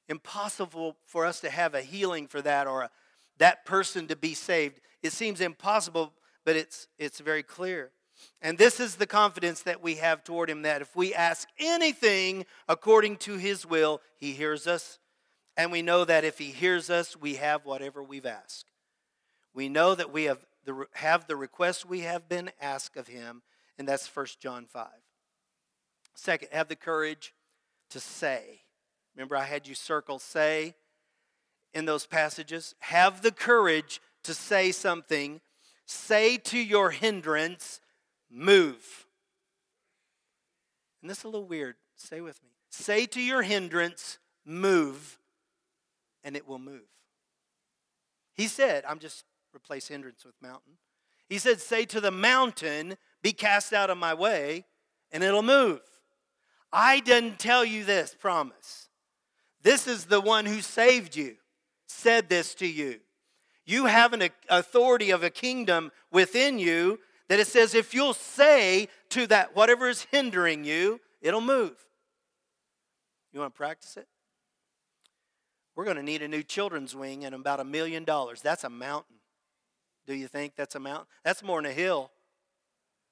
Impossible 0.08 0.96
for 1.06 1.26
us 1.26 1.40
to 1.40 1.50
have 1.50 1.74
a 1.74 1.82
healing 1.82 2.26
for 2.26 2.42
that 2.42 2.66
or 2.66 2.82
a, 2.82 2.90
that 3.38 3.64
person 3.64 4.08
to 4.08 4.16
be 4.16 4.34
saved. 4.34 4.80
It 5.02 5.12
seems 5.12 5.40
impossible, 5.40 6.12
but 6.44 6.56
it's, 6.56 6.88
it's 6.98 7.20
very 7.20 7.42
clear. 7.42 7.90
And 8.40 8.58
this 8.58 8.80
is 8.80 8.96
the 8.96 9.06
confidence 9.06 9.62
that 9.62 9.82
we 9.82 9.96
have 9.96 10.24
toward 10.24 10.50
him 10.50 10.62
that 10.62 10.82
if 10.82 10.94
we 10.94 11.14
ask 11.14 11.48
anything 11.58 12.46
according 12.68 13.16
to 13.18 13.36
his 13.36 13.66
will, 13.66 14.00
he 14.18 14.32
hears 14.32 14.66
us. 14.66 14.98
And 15.56 15.70
we 15.70 15.82
know 15.82 16.04
that 16.04 16.24
if 16.24 16.38
he 16.38 16.46
hears 16.46 16.88
us, 16.88 17.16
we 17.16 17.34
have 17.34 17.64
whatever 17.64 18.02
we've 18.02 18.26
asked. 18.26 18.70
We 19.54 19.68
know 19.68 19.94
that 19.94 20.12
we 20.12 20.24
have 20.24 20.44
the, 20.64 20.86
have 20.94 21.26
the 21.26 21.36
request 21.36 21.84
we 21.84 22.00
have 22.00 22.28
been 22.28 22.50
asked 22.60 22.96
of 22.96 23.08
him, 23.08 23.42
and 23.78 23.86
that's 23.86 24.06
1 24.14 24.26
John 24.40 24.66
5. 24.66 24.86
Second, 26.14 26.48
have 26.52 26.68
the 26.68 26.76
courage 26.76 27.34
to 27.90 28.00
say. 28.00 28.62
Remember, 29.14 29.36
I 29.36 29.44
had 29.44 29.66
you 29.66 29.74
circle 29.74 30.18
say 30.18 30.74
in 31.74 31.84
those 31.84 32.06
passages. 32.06 32.74
Have 32.80 33.22
the 33.22 33.32
courage 33.32 34.00
to 34.24 34.34
say 34.34 34.72
something. 34.72 35.40
Say 35.86 36.36
to 36.38 36.58
your 36.58 36.90
hindrance, 36.90 37.80
move. 38.30 39.06
And 41.00 41.10
this 41.10 41.18
is 41.18 41.24
a 41.24 41.28
little 41.28 41.46
weird. 41.46 41.76
Say 41.96 42.20
with 42.20 42.42
me. 42.42 42.50
Say 42.70 43.06
to 43.06 43.20
your 43.20 43.42
hindrance, 43.42 44.18
move, 44.46 45.18
and 46.24 46.36
it 46.36 46.48
will 46.48 46.58
move. 46.58 46.88
He 48.34 48.46
said, 48.46 48.84
I'm 48.88 48.98
just 48.98 49.24
replace 49.54 49.88
hindrance 49.88 50.24
with 50.24 50.34
mountain. 50.40 50.74
He 51.28 51.38
said, 51.38 51.60
Say 51.60 51.84
to 51.86 52.00
the 52.00 52.10
mountain, 52.10 52.96
be 53.22 53.32
cast 53.32 53.72
out 53.72 53.90
of 53.90 53.98
my 53.98 54.14
way, 54.14 54.64
and 55.10 55.22
it'll 55.22 55.42
move. 55.42 55.80
I 56.72 57.00
didn't 57.00 57.38
tell 57.38 57.64
you 57.64 57.84
this 57.84 58.14
promise. 58.18 58.88
This 59.62 59.86
is 59.86 60.06
the 60.06 60.20
one 60.20 60.46
who 60.46 60.60
saved 60.60 61.14
you, 61.14 61.36
said 61.86 62.28
this 62.28 62.54
to 62.56 62.66
you. 62.66 63.00
You 63.64 63.86
have 63.86 64.12
an 64.12 64.28
authority 64.48 65.10
of 65.10 65.22
a 65.22 65.30
kingdom 65.30 65.92
within 66.10 66.58
you 66.58 66.98
that 67.28 67.38
it 67.38 67.46
says 67.46 67.74
if 67.74 67.94
you'll 67.94 68.14
say 68.14 68.88
to 69.10 69.26
that 69.28 69.54
whatever 69.54 69.88
is 69.88 70.06
hindering 70.10 70.64
you, 70.64 71.00
it'll 71.20 71.40
move. 71.40 71.76
You 73.32 73.40
want 73.40 73.54
to 73.54 73.56
practice 73.56 73.96
it? 73.96 74.08
We're 75.74 75.84
going 75.84 75.96
to 75.96 76.02
need 76.02 76.22
a 76.22 76.28
new 76.28 76.42
children's 76.42 76.94
wing 76.94 77.24
and 77.24 77.34
about 77.34 77.60
a 77.60 77.64
million 77.64 78.04
dollars. 78.04 78.42
That's 78.42 78.64
a 78.64 78.70
mountain. 78.70 79.16
Do 80.06 80.14
you 80.14 80.26
think 80.26 80.54
that's 80.56 80.74
a 80.74 80.80
mountain? 80.80 81.06
That's 81.24 81.42
more 81.42 81.62
than 81.62 81.70
a 81.70 81.74
hill. 81.74 82.10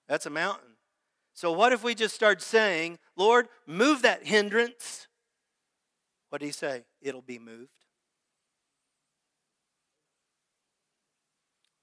That's 0.08 0.26
a 0.26 0.30
mountain. 0.30 0.69
So, 1.40 1.50
what 1.52 1.72
if 1.72 1.82
we 1.82 1.94
just 1.94 2.14
start 2.14 2.42
saying, 2.42 2.98
Lord, 3.16 3.48
move 3.66 4.02
that 4.02 4.26
hindrance? 4.26 5.08
What 6.28 6.42
do 6.42 6.46
he 6.46 6.52
say? 6.52 6.84
It'll 7.00 7.22
be 7.22 7.38
moved. 7.38 7.86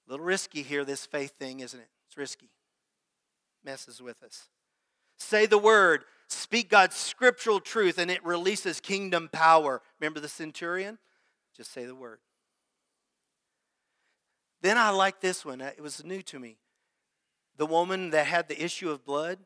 A 0.08 0.12
little 0.12 0.24
risky 0.24 0.62
here, 0.62 0.86
this 0.86 1.08
faith 1.08 1.40
thing, 1.40 1.62
isn't 1.62 1.80
it? 1.80 1.88
It's 2.06 2.18
risky. 2.18 2.52
Messes 3.66 4.00
with 4.00 4.22
us. 4.22 4.48
Say 5.18 5.48
the 5.48 5.58
word, 5.58 6.04
speak 6.28 6.70
God's 6.70 6.96
scriptural 6.96 7.60
truth, 7.60 7.98
and 7.98 8.12
it 8.12 8.24
releases 8.24 8.80
kingdom 8.80 9.28
power. 9.32 9.82
Remember 10.00 10.20
the 10.20 10.30
centurion? 10.30 11.00
Just 11.56 11.74
say 11.74 11.86
the 11.86 11.96
word. 11.96 12.20
Then 14.62 14.78
I 14.78 14.92
like 14.92 15.20
this 15.20 15.44
one. 15.44 15.62
It 15.62 15.82
was 15.82 16.06
new 16.06 16.22
to 16.22 16.38
me. 16.38 16.58
The 17.58 17.66
woman 17.66 18.12
that 18.12 18.28
had 18.28 18.48
the 18.48 18.64
issue 18.64 18.90
of 18.90 19.06
blood, 19.06 19.40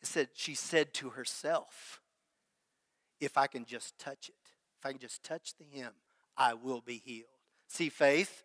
it 0.00 0.06
said 0.06 0.28
she 0.34 0.54
said 0.54 0.92
to 0.94 1.10
herself, 1.10 2.00
if 3.20 3.38
I 3.38 3.46
can 3.46 3.64
just 3.64 3.98
touch 3.98 4.28
it, 4.28 4.34
if 4.78 4.86
I 4.86 4.90
can 4.90 4.98
just 4.98 5.22
touch 5.22 5.54
the 5.56 5.64
hem, 5.78 5.92
I 6.36 6.54
will 6.54 6.80
be 6.80 7.00
healed. 7.04 7.28
See 7.68 7.88
faith? 7.88 8.44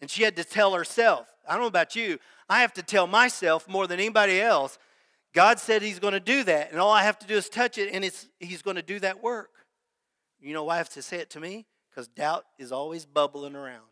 And 0.00 0.10
she 0.10 0.22
had 0.22 0.36
to 0.36 0.44
tell 0.44 0.72
herself. 0.74 1.28
I 1.46 1.52
don't 1.52 1.62
know 1.62 1.68
about 1.68 1.94
you. 1.94 2.18
I 2.48 2.60
have 2.60 2.72
to 2.74 2.82
tell 2.82 3.06
myself 3.06 3.68
more 3.68 3.86
than 3.86 4.00
anybody 4.00 4.40
else. 4.40 4.78
God 5.34 5.58
said 5.58 5.82
He's 5.82 5.98
going 5.98 6.12
to 6.14 6.20
do 6.20 6.44
that, 6.44 6.70
and 6.70 6.80
all 6.80 6.92
I 6.92 7.02
have 7.02 7.18
to 7.18 7.26
do 7.26 7.34
is 7.34 7.48
touch 7.48 7.76
it, 7.76 7.92
and 7.92 8.04
it's, 8.04 8.28
He's 8.38 8.62
going 8.62 8.76
to 8.76 8.82
do 8.82 9.00
that 9.00 9.22
work. 9.22 9.50
You 10.40 10.54
know 10.54 10.64
why 10.64 10.74
I 10.74 10.78
have 10.78 10.90
to 10.90 11.02
say 11.02 11.18
it 11.18 11.30
to 11.30 11.40
me? 11.40 11.66
Because 11.90 12.08
doubt 12.08 12.44
is 12.58 12.72
always 12.72 13.04
bubbling 13.04 13.56
around. 13.56 13.82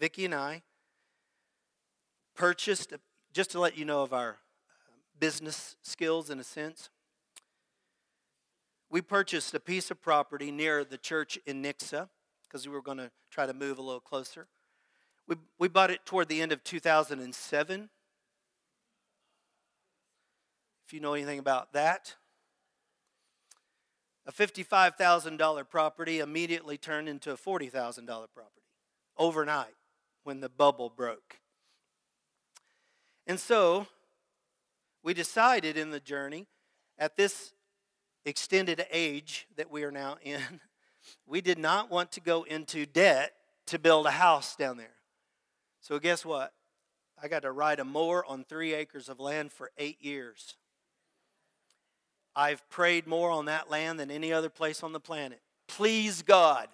Vicki 0.00 0.24
and 0.24 0.34
I 0.34 0.62
purchased, 2.34 2.94
just 3.34 3.50
to 3.50 3.60
let 3.60 3.76
you 3.76 3.84
know 3.84 4.02
of 4.02 4.14
our 4.14 4.38
business 5.20 5.76
skills 5.82 6.30
in 6.30 6.40
a 6.40 6.44
sense, 6.44 6.88
we 8.88 9.02
purchased 9.02 9.54
a 9.54 9.60
piece 9.60 9.90
of 9.90 10.00
property 10.00 10.50
near 10.50 10.84
the 10.84 10.96
church 10.96 11.38
in 11.46 11.62
Nixa 11.62 12.08
because 12.44 12.66
we 12.66 12.72
were 12.72 12.80
going 12.80 12.96
to 12.96 13.10
try 13.30 13.44
to 13.44 13.52
move 13.52 13.78
a 13.78 13.82
little 13.82 14.00
closer. 14.00 14.48
We, 15.28 15.36
we 15.58 15.68
bought 15.68 15.90
it 15.90 16.06
toward 16.06 16.28
the 16.28 16.40
end 16.40 16.50
of 16.50 16.64
2007. 16.64 17.90
If 20.86 20.94
you 20.94 21.00
know 21.00 21.12
anything 21.12 21.38
about 21.38 21.74
that, 21.74 22.16
a 24.26 24.32
$55,000 24.32 25.68
property 25.68 26.20
immediately 26.20 26.78
turned 26.78 27.08
into 27.08 27.32
a 27.32 27.36
$40,000 27.36 28.06
property 28.06 28.62
overnight 29.18 29.74
when 30.24 30.40
the 30.40 30.48
bubble 30.48 30.90
broke. 30.90 31.38
And 33.26 33.38
so 33.38 33.86
we 35.02 35.14
decided 35.14 35.76
in 35.76 35.90
the 35.90 36.00
journey 36.00 36.46
at 36.98 37.16
this 37.16 37.52
extended 38.24 38.84
age 38.90 39.46
that 39.56 39.70
we 39.70 39.84
are 39.84 39.90
now 39.90 40.16
in, 40.22 40.40
we 41.26 41.40
did 41.40 41.58
not 41.58 41.90
want 41.90 42.12
to 42.12 42.20
go 42.20 42.42
into 42.42 42.86
debt 42.86 43.32
to 43.66 43.78
build 43.78 44.06
a 44.06 44.10
house 44.10 44.56
down 44.56 44.76
there. 44.76 44.96
So, 45.80 45.98
guess 45.98 46.24
what? 46.24 46.52
I 47.22 47.28
got 47.28 47.42
to 47.42 47.52
ride 47.52 47.80
a 47.80 47.84
mower 47.84 48.24
on 48.24 48.44
three 48.44 48.74
acres 48.74 49.08
of 49.08 49.20
land 49.20 49.52
for 49.52 49.70
eight 49.78 50.02
years. 50.02 50.56
I've 52.34 52.68
prayed 52.68 53.06
more 53.06 53.30
on 53.30 53.46
that 53.46 53.70
land 53.70 53.98
than 53.98 54.10
any 54.10 54.32
other 54.32 54.48
place 54.48 54.82
on 54.82 54.92
the 54.92 55.00
planet. 55.00 55.40
Please, 55.68 56.22
God, 56.22 56.68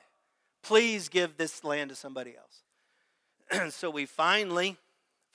please 0.62 1.09
give 1.09 1.37
this 1.37 1.65
land 1.65 1.91
to 1.91 1.97
somebody 1.97 2.37
else. 2.37 2.62
so 3.71 3.91
we 3.91 4.07
finally 4.07 4.76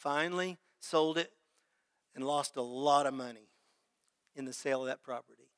Finally, 0.02 0.58
sold 0.80 1.20
it 1.20 1.32
and 2.16 2.26
lost 2.26 2.56
a 2.58 2.62
lot 2.62 3.06
of 3.06 3.14
money 3.14 3.50
in 4.36 4.46
the 4.46 4.54
sale 4.54 4.82
of 4.82 4.88
that 4.88 5.04
property. 5.04 5.52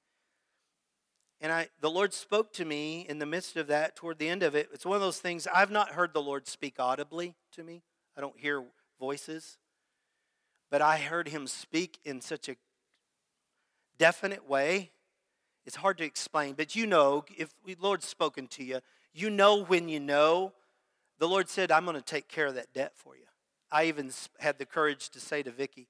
And 1.40 1.50
I, 1.50 1.70
the 1.80 1.90
Lord 1.90 2.14
spoke 2.14 2.52
to 2.54 2.66
me 2.66 3.06
in 3.08 3.20
the 3.20 3.26
midst 3.26 3.56
of 3.56 3.68
that, 3.68 3.96
toward 3.96 4.20
the 4.20 4.28
end 4.28 4.44
of 4.44 4.54
it. 4.54 4.68
It's 4.74 4.86
one 4.86 4.96
of 4.96 5.02
those 5.02 5.20
things 5.20 5.48
I've 5.56 5.72
not 5.72 5.92
heard 5.92 6.14
the 6.14 6.22
Lord 6.22 6.46
speak 6.46 6.76
audibly 6.78 7.36
to 7.54 7.64
me. 7.64 7.84
I 8.18 8.22
don't 8.22 8.38
hear 8.38 8.66
voices. 9.00 9.58
But 10.70 10.82
I 10.82 10.98
heard 10.98 11.30
him 11.30 11.48
speak 11.48 12.00
in 12.04 12.20
such 12.20 12.50
a 12.50 12.58
definite 13.98 14.50
way. 14.50 14.92
It's 15.66 15.78
hard 15.78 15.98
to 16.00 16.04
explain, 16.04 16.56
but 16.56 16.76
you 16.76 16.86
know, 16.86 17.24
if 17.38 17.54
the 17.66 17.78
Lord's 17.80 18.10
spoken 18.10 18.48
to 18.48 18.64
you, 18.66 18.82
you 19.14 19.30
know 19.30 19.64
when 19.64 19.88
you 19.88 20.02
know. 20.02 20.52
The 21.24 21.30
Lord 21.30 21.48
said, 21.48 21.72
I'm 21.72 21.86
going 21.86 21.96
to 21.96 22.02
take 22.02 22.28
care 22.28 22.48
of 22.48 22.56
that 22.56 22.74
debt 22.74 22.92
for 22.98 23.16
you. 23.16 23.24
I 23.72 23.86
even 23.86 24.12
had 24.42 24.58
the 24.58 24.66
courage 24.66 25.08
to 25.12 25.22
say 25.22 25.42
to 25.42 25.52
Vicki, 25.52 25.88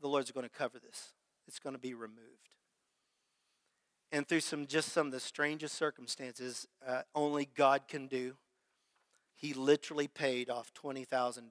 the 0.00 0.08
Lord's 0.08 0.32
going 0.32 0.42
to 0.42 0.50
cover 0.50 0.80
this. 0.80 1.10
It's 1.46 1.60
going 1.60 1.76
to 1.76 1.80
be 1.80 1.94
removed. 1.94 2.48
And 4.10 4.26
through 4.26 4.40
some 4.40 4.66
just 4.66 4.88
some 4.88 5.06
of 5.06 5.12
the 5.12 5.20
strangest 5.20 5.76
circumstances, 5.76 6.66
uh, 6.84 7.02
only 7.14 7.48
God 7.56 7.82
can 7.86 8.08
do, 8.08 8.34
he 9.36 9.54
literally 9.54 10.08
paid 10.08 10.50
off 10.50 10.72
$20,000 10.74 11.46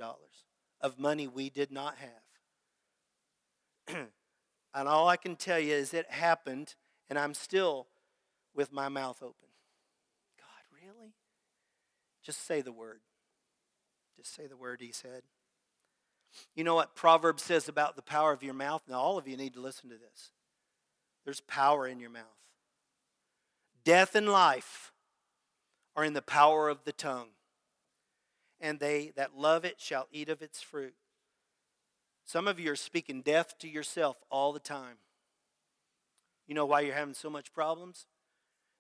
of 0.82 1.00
money 1.00 1.26
we 1.26 1.50
did 1.50 1.72
not 1.72 1.96
have. 3.88 3.96
and 4.74 4.90
all 4.90 5.08
I 5.08 5.16
can 5.16 5.38
tell 5.38 5.58
you 5.58 5.74
is 5.74 5.94
it 5.94 6.12
happened, 6.12 6.76
and 7.10 7.18
I'm 7.18 7.34
still 7.34 7.88
with 8.54 8.74
my 8.74 8.90
mouth 8.90 9.24
open. 9.24 9.48
God, 10.38 10.66
really? 10.84 11.14
Just 12.24 12.46
say 12.46 12.62
the 12.62 12.72
word. 12.72 13.00
Just 14.18 14.36
say 14.36 14.48
the 14.48 14.58
word, 14.58 14.82
he 14.82 14.92
said. 14.92 15.24
You 16.56 16.64
know 16.64 16.76
what 16.76 16.96
Proverbs 16.96 17.44
says 17.44 17.68
about 17.68 17.96
the 17.96 18.02
power 18.02 18.32
of 18.32 18.44
your 18.44 18.54
mouth? 18.54 18.84
Now, 18.88 19.00
all 19.00 19.18
of 19.18 19.28
you 19.28 19.38
need 19.38 19.54
to 19.54 19.62
listen 19.62 19.90
to 19.90 19.96
this. 19.98 20.32
There's 21.26 21.42
power 21.42 21.88
in 21.88 22.00
your 22.00 22.10
mouth. 22.10 22.24
Death 23.84 24.16
and 24.16 24.30
life 24.30 24.92
are 25.96 26.04
in 26.04 26.14
the 26.14 26.22
power 26.22 26.70
of 26.70 26.84
the 26.84 26.92
tongue, 26.92 27.30
and 28.60 28.80
they 28.80 29.12
that 29.16 29.38
love 29.38 29.66
it 29.66 29.80
shall 29.80 30.08
eat 30.12 30.30
of 30.30 30.42
its 30.42 30.62
fruit. 30.62 30.94
Some 32.26 32.48
of 32.48 32.60
you 32.60 32.72
are 32.72 32.76
speaking 32.76 33.22
death 33.22 33.58
to 33.60 33.68
yourself 33.68 34.18
all 34.30 34.54
the 34.54 34.60
time. 34.60 34.98
You 36.48 36.56
know 36.56 36.66
why 36.66 36.82
you're 36.82 36.96
having 36.96 37.16
so 37.16 37.30
much 37.30 37.54
problems? 37.54 38.06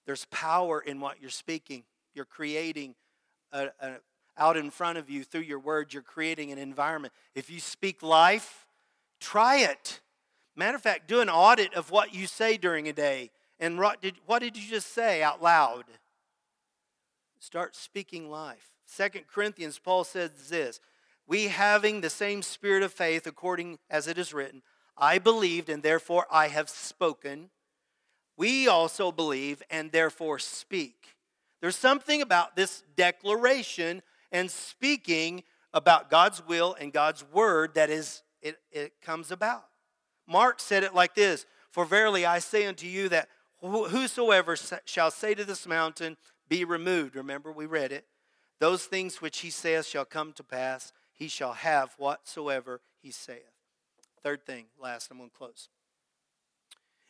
There's 0.05 0.25
power 0.25 0.79
in 0.79 1.00
what 1.00 1.22
you're 1.22 1.29
speaking. 1.29 1.84
You're 2.13 2.25
creating 2.25 2.96
a, 3.51 3.68
a, 3.79 3.96
out 4.38 4.58
in 4.58 4.70
front 4.70 4.98
of 4.98 5.10
you 5.10 5.24
through 5.24 5.41
your 5.41 5.60
words, 5.60 5.94
you're 5.94 6.03
creating 6.03 6.51
an 6.51 6.58
environment. 6.58 7.13
If 7.36 7.50
you 7.50 7.60
speak 7.60 8.01
life, 8.01 8.65
try 9.20 9.58
it. 9.58 10.00
Matter 10.56 10.75
of 10.75 10.82
fact, 10.82 11.08
do 11.08 11.22
an 11.22 11.29
audit 11.29 11.74
of 11.74 11.91
what 11.91 12.13
you 12.13 12.27
say 12.27 12.58
during 12.58 12.88
a 12.88 12.94
day. 12.94 13.32
And 13.60 13.77
what 13.77 14.01
did, 14.01 14.15
what 14.25 14.39
did 14.39 14.56
you 14.56 14.68
just 14.70 14.94
say 14.94 15.22
out 15.22 15.44
loud? 15.44 15.84
Start 17.39 17.75
speaking 17.75 18.29
life. 18.29 18.72
Second 18.86 19.25
Corinthians, 19.27 19.79
Paul 19.79 20.03
says 20.03 20.32
this 20.50 20.79
We 21.27 21.50
having 21.50 22.01
the 22.01 22.10
same 22.10 22.41
spirit 22.41 22.84
of 22.84 22.91
faith, 22.91 23.27
according 23.27 23.79
as 23.89 24.08
it 24.08 24.18
is 24.18 24.34
written, 24.34 24.62
I 24.98 25.20
believed 25.20 25.70
and 25.70 25.84
therefore 25.84 26.25
I 26.32 26.48
have 26.48 26.70
spoken. 26.70 27.50
We 28.38 28.68
also 28.68 29.12
believe 29.12 29.62
and 29.70 29.91
therefore 29.91 30.39
speak. 30.39 31.18
There's 31.61 31.75
something 31.75 32.21
about 32.21 32.55
this 32.55 32.83
declaration 32.95 34.01
and 34.31 34.49
speaking 34.49 35.43
about 35.73 36.09
God's 36.09 36.45
will 36.47 36.75
and 36.79 36.93
God's 36.93 37.23
word 37.23 37.75
that 37.75 37.89
is 37.89 38.23
it, 38.41 38.57
it 38.71 38.93
comes 39.01 39.31
about. 39.31 39.65
Mark 40.27 40.59
said 40.59 40.83
it 40.83 40.95
like 40.95 41.15
this 41.15 41.45
For 41.69 41.85
verily 41.85 42.25
I 42.25 42.39
say 42.39 42.65
unto 42.65 42.87
you 42.87 43.09
that 43.09 43.29
whosoever 43.61 44.55
shall 44.85 45.11
say 45.11 45.33
to 45.33 45.43
this 45.43 45.67
mountain, 45.67 46.17
Be 46.48 46.63
removed, 46.63 47.15
remember 47.15 47.51
we 47.51 47.65
read 47.65 47.91
it, 47.91 48.05
those 48.59 48.85
things 48.85 49.22
which 49.22 49.39
he 49.39 49.50
says 49.50 49.87
shall 49.87 50.05
come 50.05 50.33
to 50.33 50.43
pass, 50.43 50.93
he 51.13 51.27
shall 51.27 51.53
have 51.53 51.93
whatsoever 51.98 52.81
he 53.01 53.11
saith. 53.11 53.51
Third 54.24 54.45
thing, 54.45 54.65
last, 54.81 55.09
I'm 55.11 55.17
going 55.17 55.29
to 55.29 55.35
close. 55.35 55.69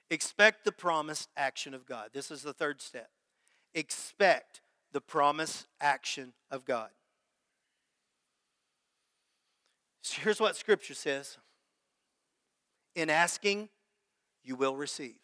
Expect 0.09 0.65
the 0.65 0.71
promised 0.71 1.29
action 1.37 1.73
of 1.73 1.85
God. 1.85 2.09
This 2.13 2.31
is 2.31 2.41
the 2.41 2.53
third 2.53 2.81
step. 2.81 3.09
Expect 3.73 4.61
the 4.91 5.01
promised 5.01 5.67
action 5.79 6.33
of 6.49 6.65
God. 6.65 6.89
So 10.01 10.21
here's 10.21 10.39
what 10.39 10.55
Scripture 10.55 10.93
says 10.93 11.37
In 12.95 13.09
asking, 13.09 13.69
you 14.43 14.55
will 14.55 14.75
receive. 14.75 15.17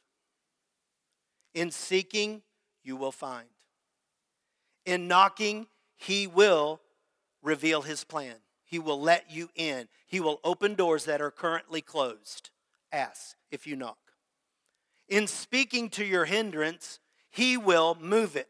In 1.53 1.71
seeking, 1.71 2.41
you 2.84 2.95
will 2.95 3.12
find. 3.12 3.47
In 4.86 5.08
knocking, 5.08 5.67
He 5.97 6.27
will 6.27 6.81
reveal 7.41 7.81
His 7.81 8.03
plan. 8.03 8.36
He 8.63 8.77
will 8.79 8.99
let 8.99 9.31
you 9.31 9.49
in. 9.55 9.88
He 10.05 10.19
will 10.19 10.39
open 10.43 10.75
doors 10.75 11.05
that 11.05 11.21
are 11.21 11.31
currently 11.31 11.81
closed. 11.81 12.49
Ask 12.91 13.38
if 13.51 13.65
you 13.65 13.75
knock. 13.75 13.97
In 15.08 15.27
speaking 15.27 15.89
to 15.91 16.05
your 16.05 16.25
hindrance, 16.25 16.99
He 17.36 17.58
will 17.58 17.98
move 18.00 18.38
it. 18.38 18.48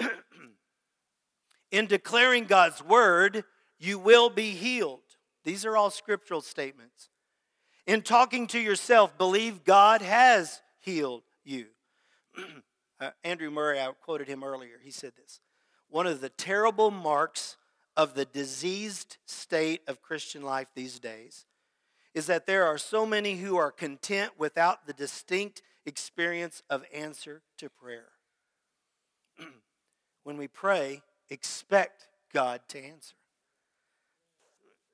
in 1.70 1.86
declaring 1.86 2.46
God's 2.46 2.82
word, 2.82 3.44
you 3.78 3.98
will 3.98 4.30
be 4.30 4.52
healed. 4.52 5.02
These 5.44 5.66
are 5.66 5.76
all 5.76 5.90
scriptural 5.90 6.40
statements. 6.40 7.10
In 7.86 8.00
talking 8.00 8.46
to 8.48 8.58
yourself, 8.58 9.18
believe 9.18 9.64
God 9.64 10.00
has 10.00 10.62
healed 10.80 11.24
you. 11.44 11.66
uh, 13.00 13.10
Andrew 13.22 13.50
Murray, 13.50 13.78
I 13.78 13.92
quoted 14.00 14.28
him 14.28 14.42
earlier. 14.42 14.80
He 14.82 14.90
said 14.90 15.12
this 15.14 15.40
One 15.90 16.06
of 16.06 16.22
the 16.22 16.30
terrible 16.30 16.90
marks 16.90 17.58
of 17.98 18.14
the 18.14 18.24
diseased 18.24 19.18
state 19.26 19.82
of 19.86 20.00
Christian 20.00 20.40
life 20.40 20.68
these 20.74 20.98
days 20.98 21.44
is 22.14 22.24
that 22.28 22.46
there 22.46 22.64
are 22.64 22.78
so 22.78 23.04
many 23.04 23.36
who 23.36 23.58
are 23.58 23.70
content 23.70 24.32
without 24.38 24.86
the 24.86 24.94
distinct 24.94 25.60
experience 25.86 26.62
of 26.70 26.84
answer 26.92 27.42
to 27.58 27.68
prayer. 27.68 28.08
when 30.24 30.36
we 30.36 30.48
pray, 30.48 31.02
expect 31.30 32.08
God 32.32 32.60
to 32.68 32.78
answer. 32.82 33.14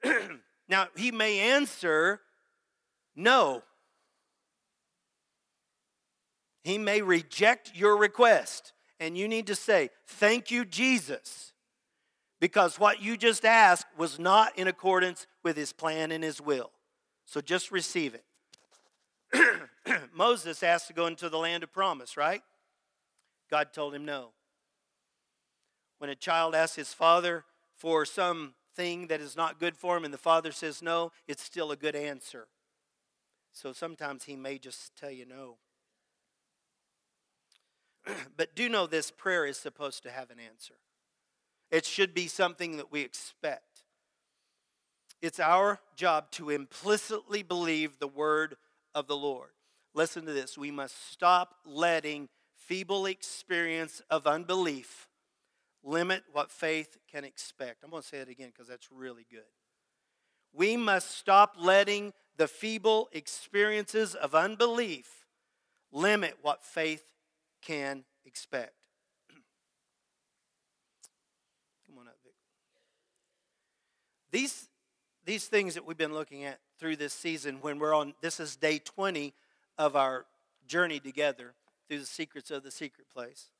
now, 0.68 0.88
he 0.96 1.11
may 1.11 1.38
answer 1.38 2.20
no. 3.14 3.62
He 6.62 6.79
may 6.79 7.00
reject 7.00 7.72
your 7.74 7.96
request, 7.96 8.72
and 8.98 9.16
you 9.16 9.29
need 9.29 9.46
to 9.46 9.55
say, 9.55 9.90
Thank 10.07 10.50
you, 10.50 10.64
Jesus, 10.64 11.53
because 12.40 12.79
what 12.79 13.03
you 13.03 13.16
just 13.16 13.44
asked 13.44 13.87
was 13.96 14.18
not 14.18 14.59
in 14.59 14.68
accordance 14.68 15.26
with 15.42 15.57
his 15.57 15.72
plan 15.72 16.12
and 16.12 16.22
his 16.22 16.40
will. 16.40 16.70
So 17.24 17.40
just 17.40 17.70
receive 17.70 18.14
it. 18.14 18.24
Moses 20.14 20.62
asked 20.62 20.88
to 20.88 20.92
go 20.92 21.06
into 21.06 21.28
the 21.28 21.38
land 21.38 21.62
of 21.62 21.72
promise, 21.72 22.16
right? 22.16 22.42
God 23.50 23.72
told 23.72 23.94
him 23.94 24.04
no. 24.04 24.30
When 25.98 26.10
a 26.10 26.14
child 26.14 26.54
asks 26.54 26.76
his 26.76 26.94
father 26.94 27.44
for 27.76 28.04
some 28.04 28.54
thing 28.74 29.08
that 29.08 29.20
is 29.20 29.36
not 29.36 29.58
good 29.58 29.76
for 29.76 29.96
him 29.96 30.04
and 30.04 30.14
the 30.14 30.18
father 30.18 30.52
says 30.52 30.82
no, 30.82 31.12
it's 31.26 31.42
still 31.42 31.72
a 31.72 31.76
good 31.76 31.96
answer. 31.96 32.46
So 33.52 33.72
sometimes 33.72 34.24
he 34.24 34.36
may 34.36 34.58
just 34.58 34.96
tell 34.96 35.10
you 35.10 35.26
no. 35.26 35.56
but 38.36 38.54
do 38.54 38.68
know 38.68 38.86
this 38.86 39.10
prayer 39.10 39.44
is 39.46 39.56
supposed 39.58 40.02
to 40.04 40.10
have 40.10 40.30
an 40.30 40.38
answer. 40.38 40.74
It 41.70 41.84
should 41.84 42.14
be 42.14 42.26
something 42.26 42.76
that 42.76 42.90
we 42.90 43.02
expect. 43.02 43.84
It's 45.20 45.40
our 45.40 45.80
job 45.96 46.30
to 46.32 46.50
implicitly 46.50 47.42
believe 47.42 47.98
the 47.98 48.08
word 48.08 48.56
of 48.94 49.06
the 49.06 49.16
Lord. 49.16 49.50
Listen 49.94 50.24
to 50.26 50.33
this. 50.33 50.57
We 50.57 50.70
must 50.70 51.11
stop 51.11 51.57
letting 51.64 52.29
feeble 52.55 53.07
experience 53.07 54.00
of 54.11 54.26
unbelief 54.26 55.09
limit 55.83 56.22
what 56.33 56.50
faith 56.50 56.98
can 57.11 57.24
expect. 57.24 57.83
I'm 57.83 57.90
going 57.90 58.03
to 58.03 58.09
say 58.09 58.18
it 58.18 58.29
again 58.29 58.50
because 58.53 58.68
that's 58.68 58.88
really 58.92 59.26
good. 59.31 59.40
We 60.53 60.76
must 60.76 61.11
stop 61.12 61.55
letting 61.59 62.12
the 62.37 62.46
feeble 62.48 63.09
experiences 63.12 64.14
of 64.14 64.35
unbelief 64.35 65.26
limit 65.92 66.37
what 66.42 66.62
faith 66.62 67.12
can 67.62 68.05
expect. 68.24 68.74
Come 71.87 71.98
on 71.98 72.09
up, 72.09 72.16
Vic. 72.22 72.33
These, 74.31 74.68
these 75.24 75.46
things 75.46 75.74
that 75.74 75.87
we've 75.87 75.98
been 75.98 76.14
looking 76.14 76.44
at 76.44 76.61
through 76.79 76.96
this 76.96 77.12
season, 77.12 77.59
when 77.61 77.79
we're 77.79 77.94
on, 77.94 78.14
this 78.20 78.40
is 78.40 78.57
day 78.57 78.79
20 78.79 79.35
of 79.78 79.96
our 79.96 80.26
journey 80.66 81.00
together 81.00 81.54
through 81.88 82.00
the 82.00 82.06
secrets 82.06 82.50
of 82.50 82.62
the 82.62 82.70
secret 82.70 83.06
place. 83.12 83.50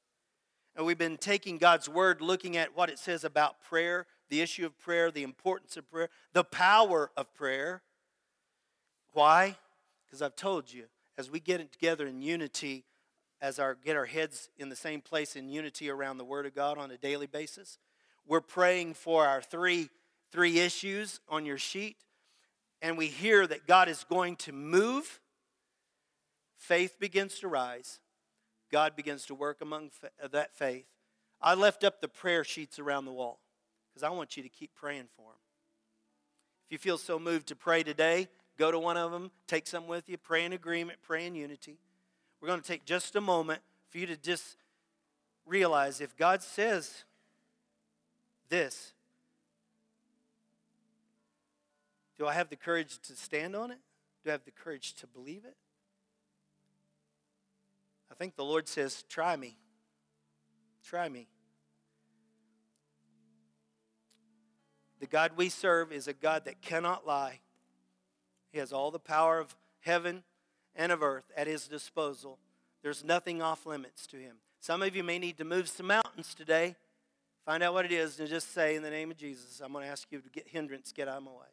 And 0.77 0.87
we've 0.87 0.99
been 0.99 1.17
taking 1.17 1.59
God's 1.59 1.89
word, 1.89 2.21
looking 2.21 2.57
at 2.57 2.77
what 2.77 2.91
it 2.91 2.99
says 2.99 3.25
about 3.25 3.61
prayer, 3.63 4.07
the 4.29 4.41
issue 4.41 4.65
of 4.65 4.79
prayer, 4.79 5.11
the 5.11 5.25
importance 5.25 5.77
of 5.77 5.91
prayer, 5.91 6.09
the 6.33 6.45
power 6.45 7.11
of 7.17 7.35
prayer. 7.35 7.83
Why? 9.13 9.57
Because 10.07 10.23
I've 10.23 10.37
told 10.37 10.73
you, 10.73 10.85
as 11.19 11.31
we 11.31 11.41
get 11.41 11.61
it 11.61 11.73
together 11.73 12.07
in 12.07 12.23
unity, 12.23 12.85
as 13.43 13.59
our 13.59 13.75
get 13.75 13.97
our 13.97 14.07
heads 14.07 14.49
in 14.59 14.69
the 14.69 14.77
same 14.77 15.01
place 15.01 15.35
in 15.35 15.49
unity 15.49 15.91
around 15.91 16.19
the 16.19 16.25
Word 16.25 16.47
of 16.47 16.55
God 16.55 16.79
on 16.79 16.91
a 16.91 16.97
daily 16.97 17.27
basis, 17.27 17.79
we're 18.27 18.41
praying 18.41 18.95
for 18.95 19.27
our 19.27 19.43
three 19.43 19.89
three 20.31 20.61
issues 20.61 21.21
on 21.29 21.45
your 21.45 21.59
sheet, 21.59 21.97
and 22.81 22.97
we 22.97 23.09
hear 23.09 23.47
that 23.47 23.67
God 23.67 23.89
is 23.89 24.05
going 24.09 24.37
to 24.37 24.53
move. 24.53 25.21
Faith 26.61 27.01
begins 27.01 27.39
to 27.39 27.49
rise. 27.49 28.01
God 28.71 28.95
begins 28.95 29.25
to 29.27 29.35
work 29.35 29.63
among 29.63 29.91
uh, 30.23 30.29
that 30.29 30.55
faith. 30.55 30.85
I 31.41 31.55
left 31.55 31.83
up 31.85 32.03
the 32.03 32.07
prayer 32.07 32.45
sheets 32.45 32.79
around 32.79 33.07
the 33.07 33.13
wall 33.13 33.41
because 33.89 34.03
I 34.03 34.11
want 34.11 34.37
you 34.37 34.43
to 34.43 34.49
keep 34.51 34.75
praying 34.75 35.09
for 35.17 35.23
them. 35.23 35.41
If 36.67 36.73
you 36.73 36.79
feel 36.79 36.99
so 36.99 37.19
moved 37.19 37.49
to 37.49 37.57
pray 37.57 37.83
today, 37.83 38.29
go 38.59 38.71
to 38.71 38.79
one 38.79 38.99
of 38.99 39.11
them, 39.11 39.31
take 39.47 39.67
some 39.67 39.89
with 39.89 40.09
you, 40.11 40.19
pray 40.19 40.45
in 40.45 40.53
agreement, 40.53 40.99
pray 41.03 41.27
in 41.27 41.35
unity. 41.35 41.79
We're 42.41 42.49
going 42.49 42.61
to 42.61 42.67
take 42.67 42.85
just 42.85 43.17
a 43.17 43.23
moment 43.23 43.63
for 43.89 43.97
you 43.97 44.07
to 44.07 44.17
just 44.17 44.57
realize 45.47 46.03
if 46.03 46.15
God 46.15 46.43
says 46.43 47.05
this, 48.51 48.93
do 52.19 52.27
I 52.27 52.35
have 52.35 52.51
the 52.51 52.57
courage 52.57 52.99
to 53.05 53.15
stand 53.15 53.57
on 53.57 53.71
it? 53.71 53.79
Do 54.23 54.31
I 54.31 54.33
have 54.33 54.45
the 54.45 54.51
courage 54.51 54.93
to 54.97 55.07
believe 55.07 55.47
it? 55.47 55.57
I 58.21 58.23
think 58.23 58.37
the 58.37 58.45
Lord 58.45 58.69
says, 58.69 59.03
Try 59.09 59.35
me. 59.35 59.57
Try 60.85 61.09
me. 61.09 61.27
The 64.99 65.07
God 65.07 65.33
we 65.37 65.49
serve 65.49 65.91
is 65.91 66.07
a 66.07 66.13
God 66.13 66.45
that 66.45 66.61
cannot 66.61 67.07
lie. 67.07 67.41
He 68.53 68.59
has 68.59 68.75
all 68.75 68.91
the 68.91 68.99
power 68.99 69.39
of 69.39 69.57
heaven 69.81 70.23
and 70.77 70.93
of 70.93 71.03
earth 71.03 71.33
at 71.35 71.47
his 71.47 71.67
disposal. 71.67 72.39
There's 72.83 73.03
nothing 73.03 73.41
off 73.41 73.65
limits 73.65 74.07
to 74.09 74.19
him. 74.19 74.37
Some 74.61 74.83
of 74.83 74.95
you 74.95 75.03
may 75.03 75.19
need 75.19 75.39
to 75.39 75.45
move 75.45 75.71
some 75.71 75.87
mountains 75.87 76.35
today. 76.35 76.77
Find 77.47 77.63
out 77.63 77.73
what 77.73 77.87
it 77.87 77.93
is 77.93 78.21
and 78.21 78.29
just 78.29 78.53
say, 78.53 78.77
in 78.77 78.83
the 78.83 78.91
name 78.91 79.11
of 79.11 79.17
Jesus, 79.17 79.63
I'm 79.65 79.73
going 79.73 79.87
to 79.87 79.91
ask 79.91 80.07
you 80.13 80.21
to 80.21 80.29
get 80.29 80.47
hindrance, 80.47 80.93
get 80.93 81.09
out 81.09 81.17
of 81.17 81.23
my 81.23 81.31
way. 81.31 81.47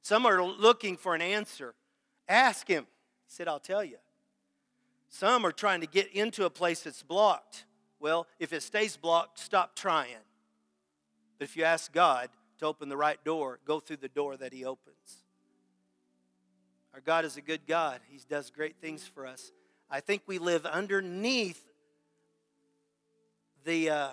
Some 0.00 0.24
are 0.24 0.42
looking 0.42 0.96
for 0.96 1.14
an 1.14 1.20
answer. 1.20 1.74
Ask 2.26 2.66
him. 2.66 2.84
He 3.26 3.34
said, 3.34 3.46
I'll 3.46 3.60
tell 3.60 3.84
you. 3.84 3.98
Some 5.14 5.46
are 5.46 5.52
trying 5.52 5.80
to 5.80 5.86
get 5.86 6.12
into 6.12 6.44
a 6.44 6.50
place 6.50 6.80
that's 6.80 7.04
blocked. 7.04 7.66
Well, 8.00 8.26
if 8.40 8.52
it 8.52 8.64
stays 8.64 8.96
blocked, 8.96 9.38
stop 9.38 9.76
trying. 9.76 10.16
But 11.38 11.44
if 11.44 11.56
you 11.56 11.62
ask 11.62 11.92
God 11.92 12.30
to 12.58 12.66
open 12.66 12.88
the 12.88 12.96
right 12.96 13.22
door, 13.24 13.60
go 13.64 13.78
through 13.78 13.98
the 13.98 14.08
door 14.08 14.36
that 14.36 14.52
He 14.52 14.64
opens. 14.64 15.22
Our 16.92 17.00
God 17.00 17.24
is 17.24 17.36
a 17.36 17.40
good 17.40 17.64
God, 17.64 18.00
He 18.08 18.18
does 18.28 18.50
great 18.50 18.80
things 18.80 19.06
for 19.06 19.24
us. 19.24 19.52
I 19.88 20.00
think 20.00 20.22
we 20.26 20.38
live 20.38 20.66
underneath 20.66 21.62
the 23.64 23.90
uh, 23.90 24.08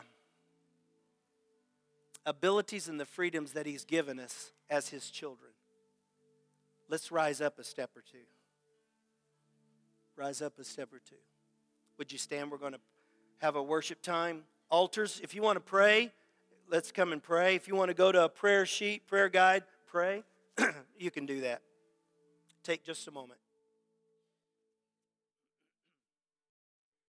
abilities 2.28 2.88
and 2.88 3.00
the 3.00 3.06
freedoms 3.06 3.54
that 3.54 3.66
He's 3.66 3.86
given 3.86 4.20
us 4.20 4.52
as 4.70 4.90
His 4.90 5.10
children. 5.10 5.50
Let's 6.90 7.12
rise 7.12 7.42
up 7.42 7.58
a 7.58 7.64
step 7.64 7.90
or 7.96 8.04
two. 8.04 8.20
Rise 10.16 10.42
up 10.42 10.60
a 10.60 10.64
step 10.64 10.94
or 10.94 11.00
two. 11.00 11.16
Would 11.98 12.12
you 12.12 12.18
stand? 12.18 12.52
We're 12.52 12.58
going 12.58 12.74
to 12.74 12.80
have 13.40 13.56
a 13.56 13.64
worship 13.64 14.02
time. 14.02 14.44
Altars, 14.70 15.20
if 15.24 15.34
you 15.36 15.42
want 15.42 15.58
to 15.58 15.62
pray, 15.62 16.12
let's 16.70 16.92
come 16.92 17.12
and 17.14 17.22
pray. 17.22 17.56
If 17.56 17.68
you 17.68 17.76
want 17.76 17.90
to 17.90 17.94
go 17.94 18.12
to 18.12 18.26
a 18.26 18.30
prayer 18.30 18.66
sheet, 18.66 19.08
prayer 19.08 19.30
guide, 19.30 19.64
pray, 19.88 20.24
you 20.98 21.12
can 21.12 21.26
do 21.26 21.42
that. 21.42 21.62
Take 22.64 22.84
just 22.84 23.08
a 23.08 23.12
moment. 23.12 23.40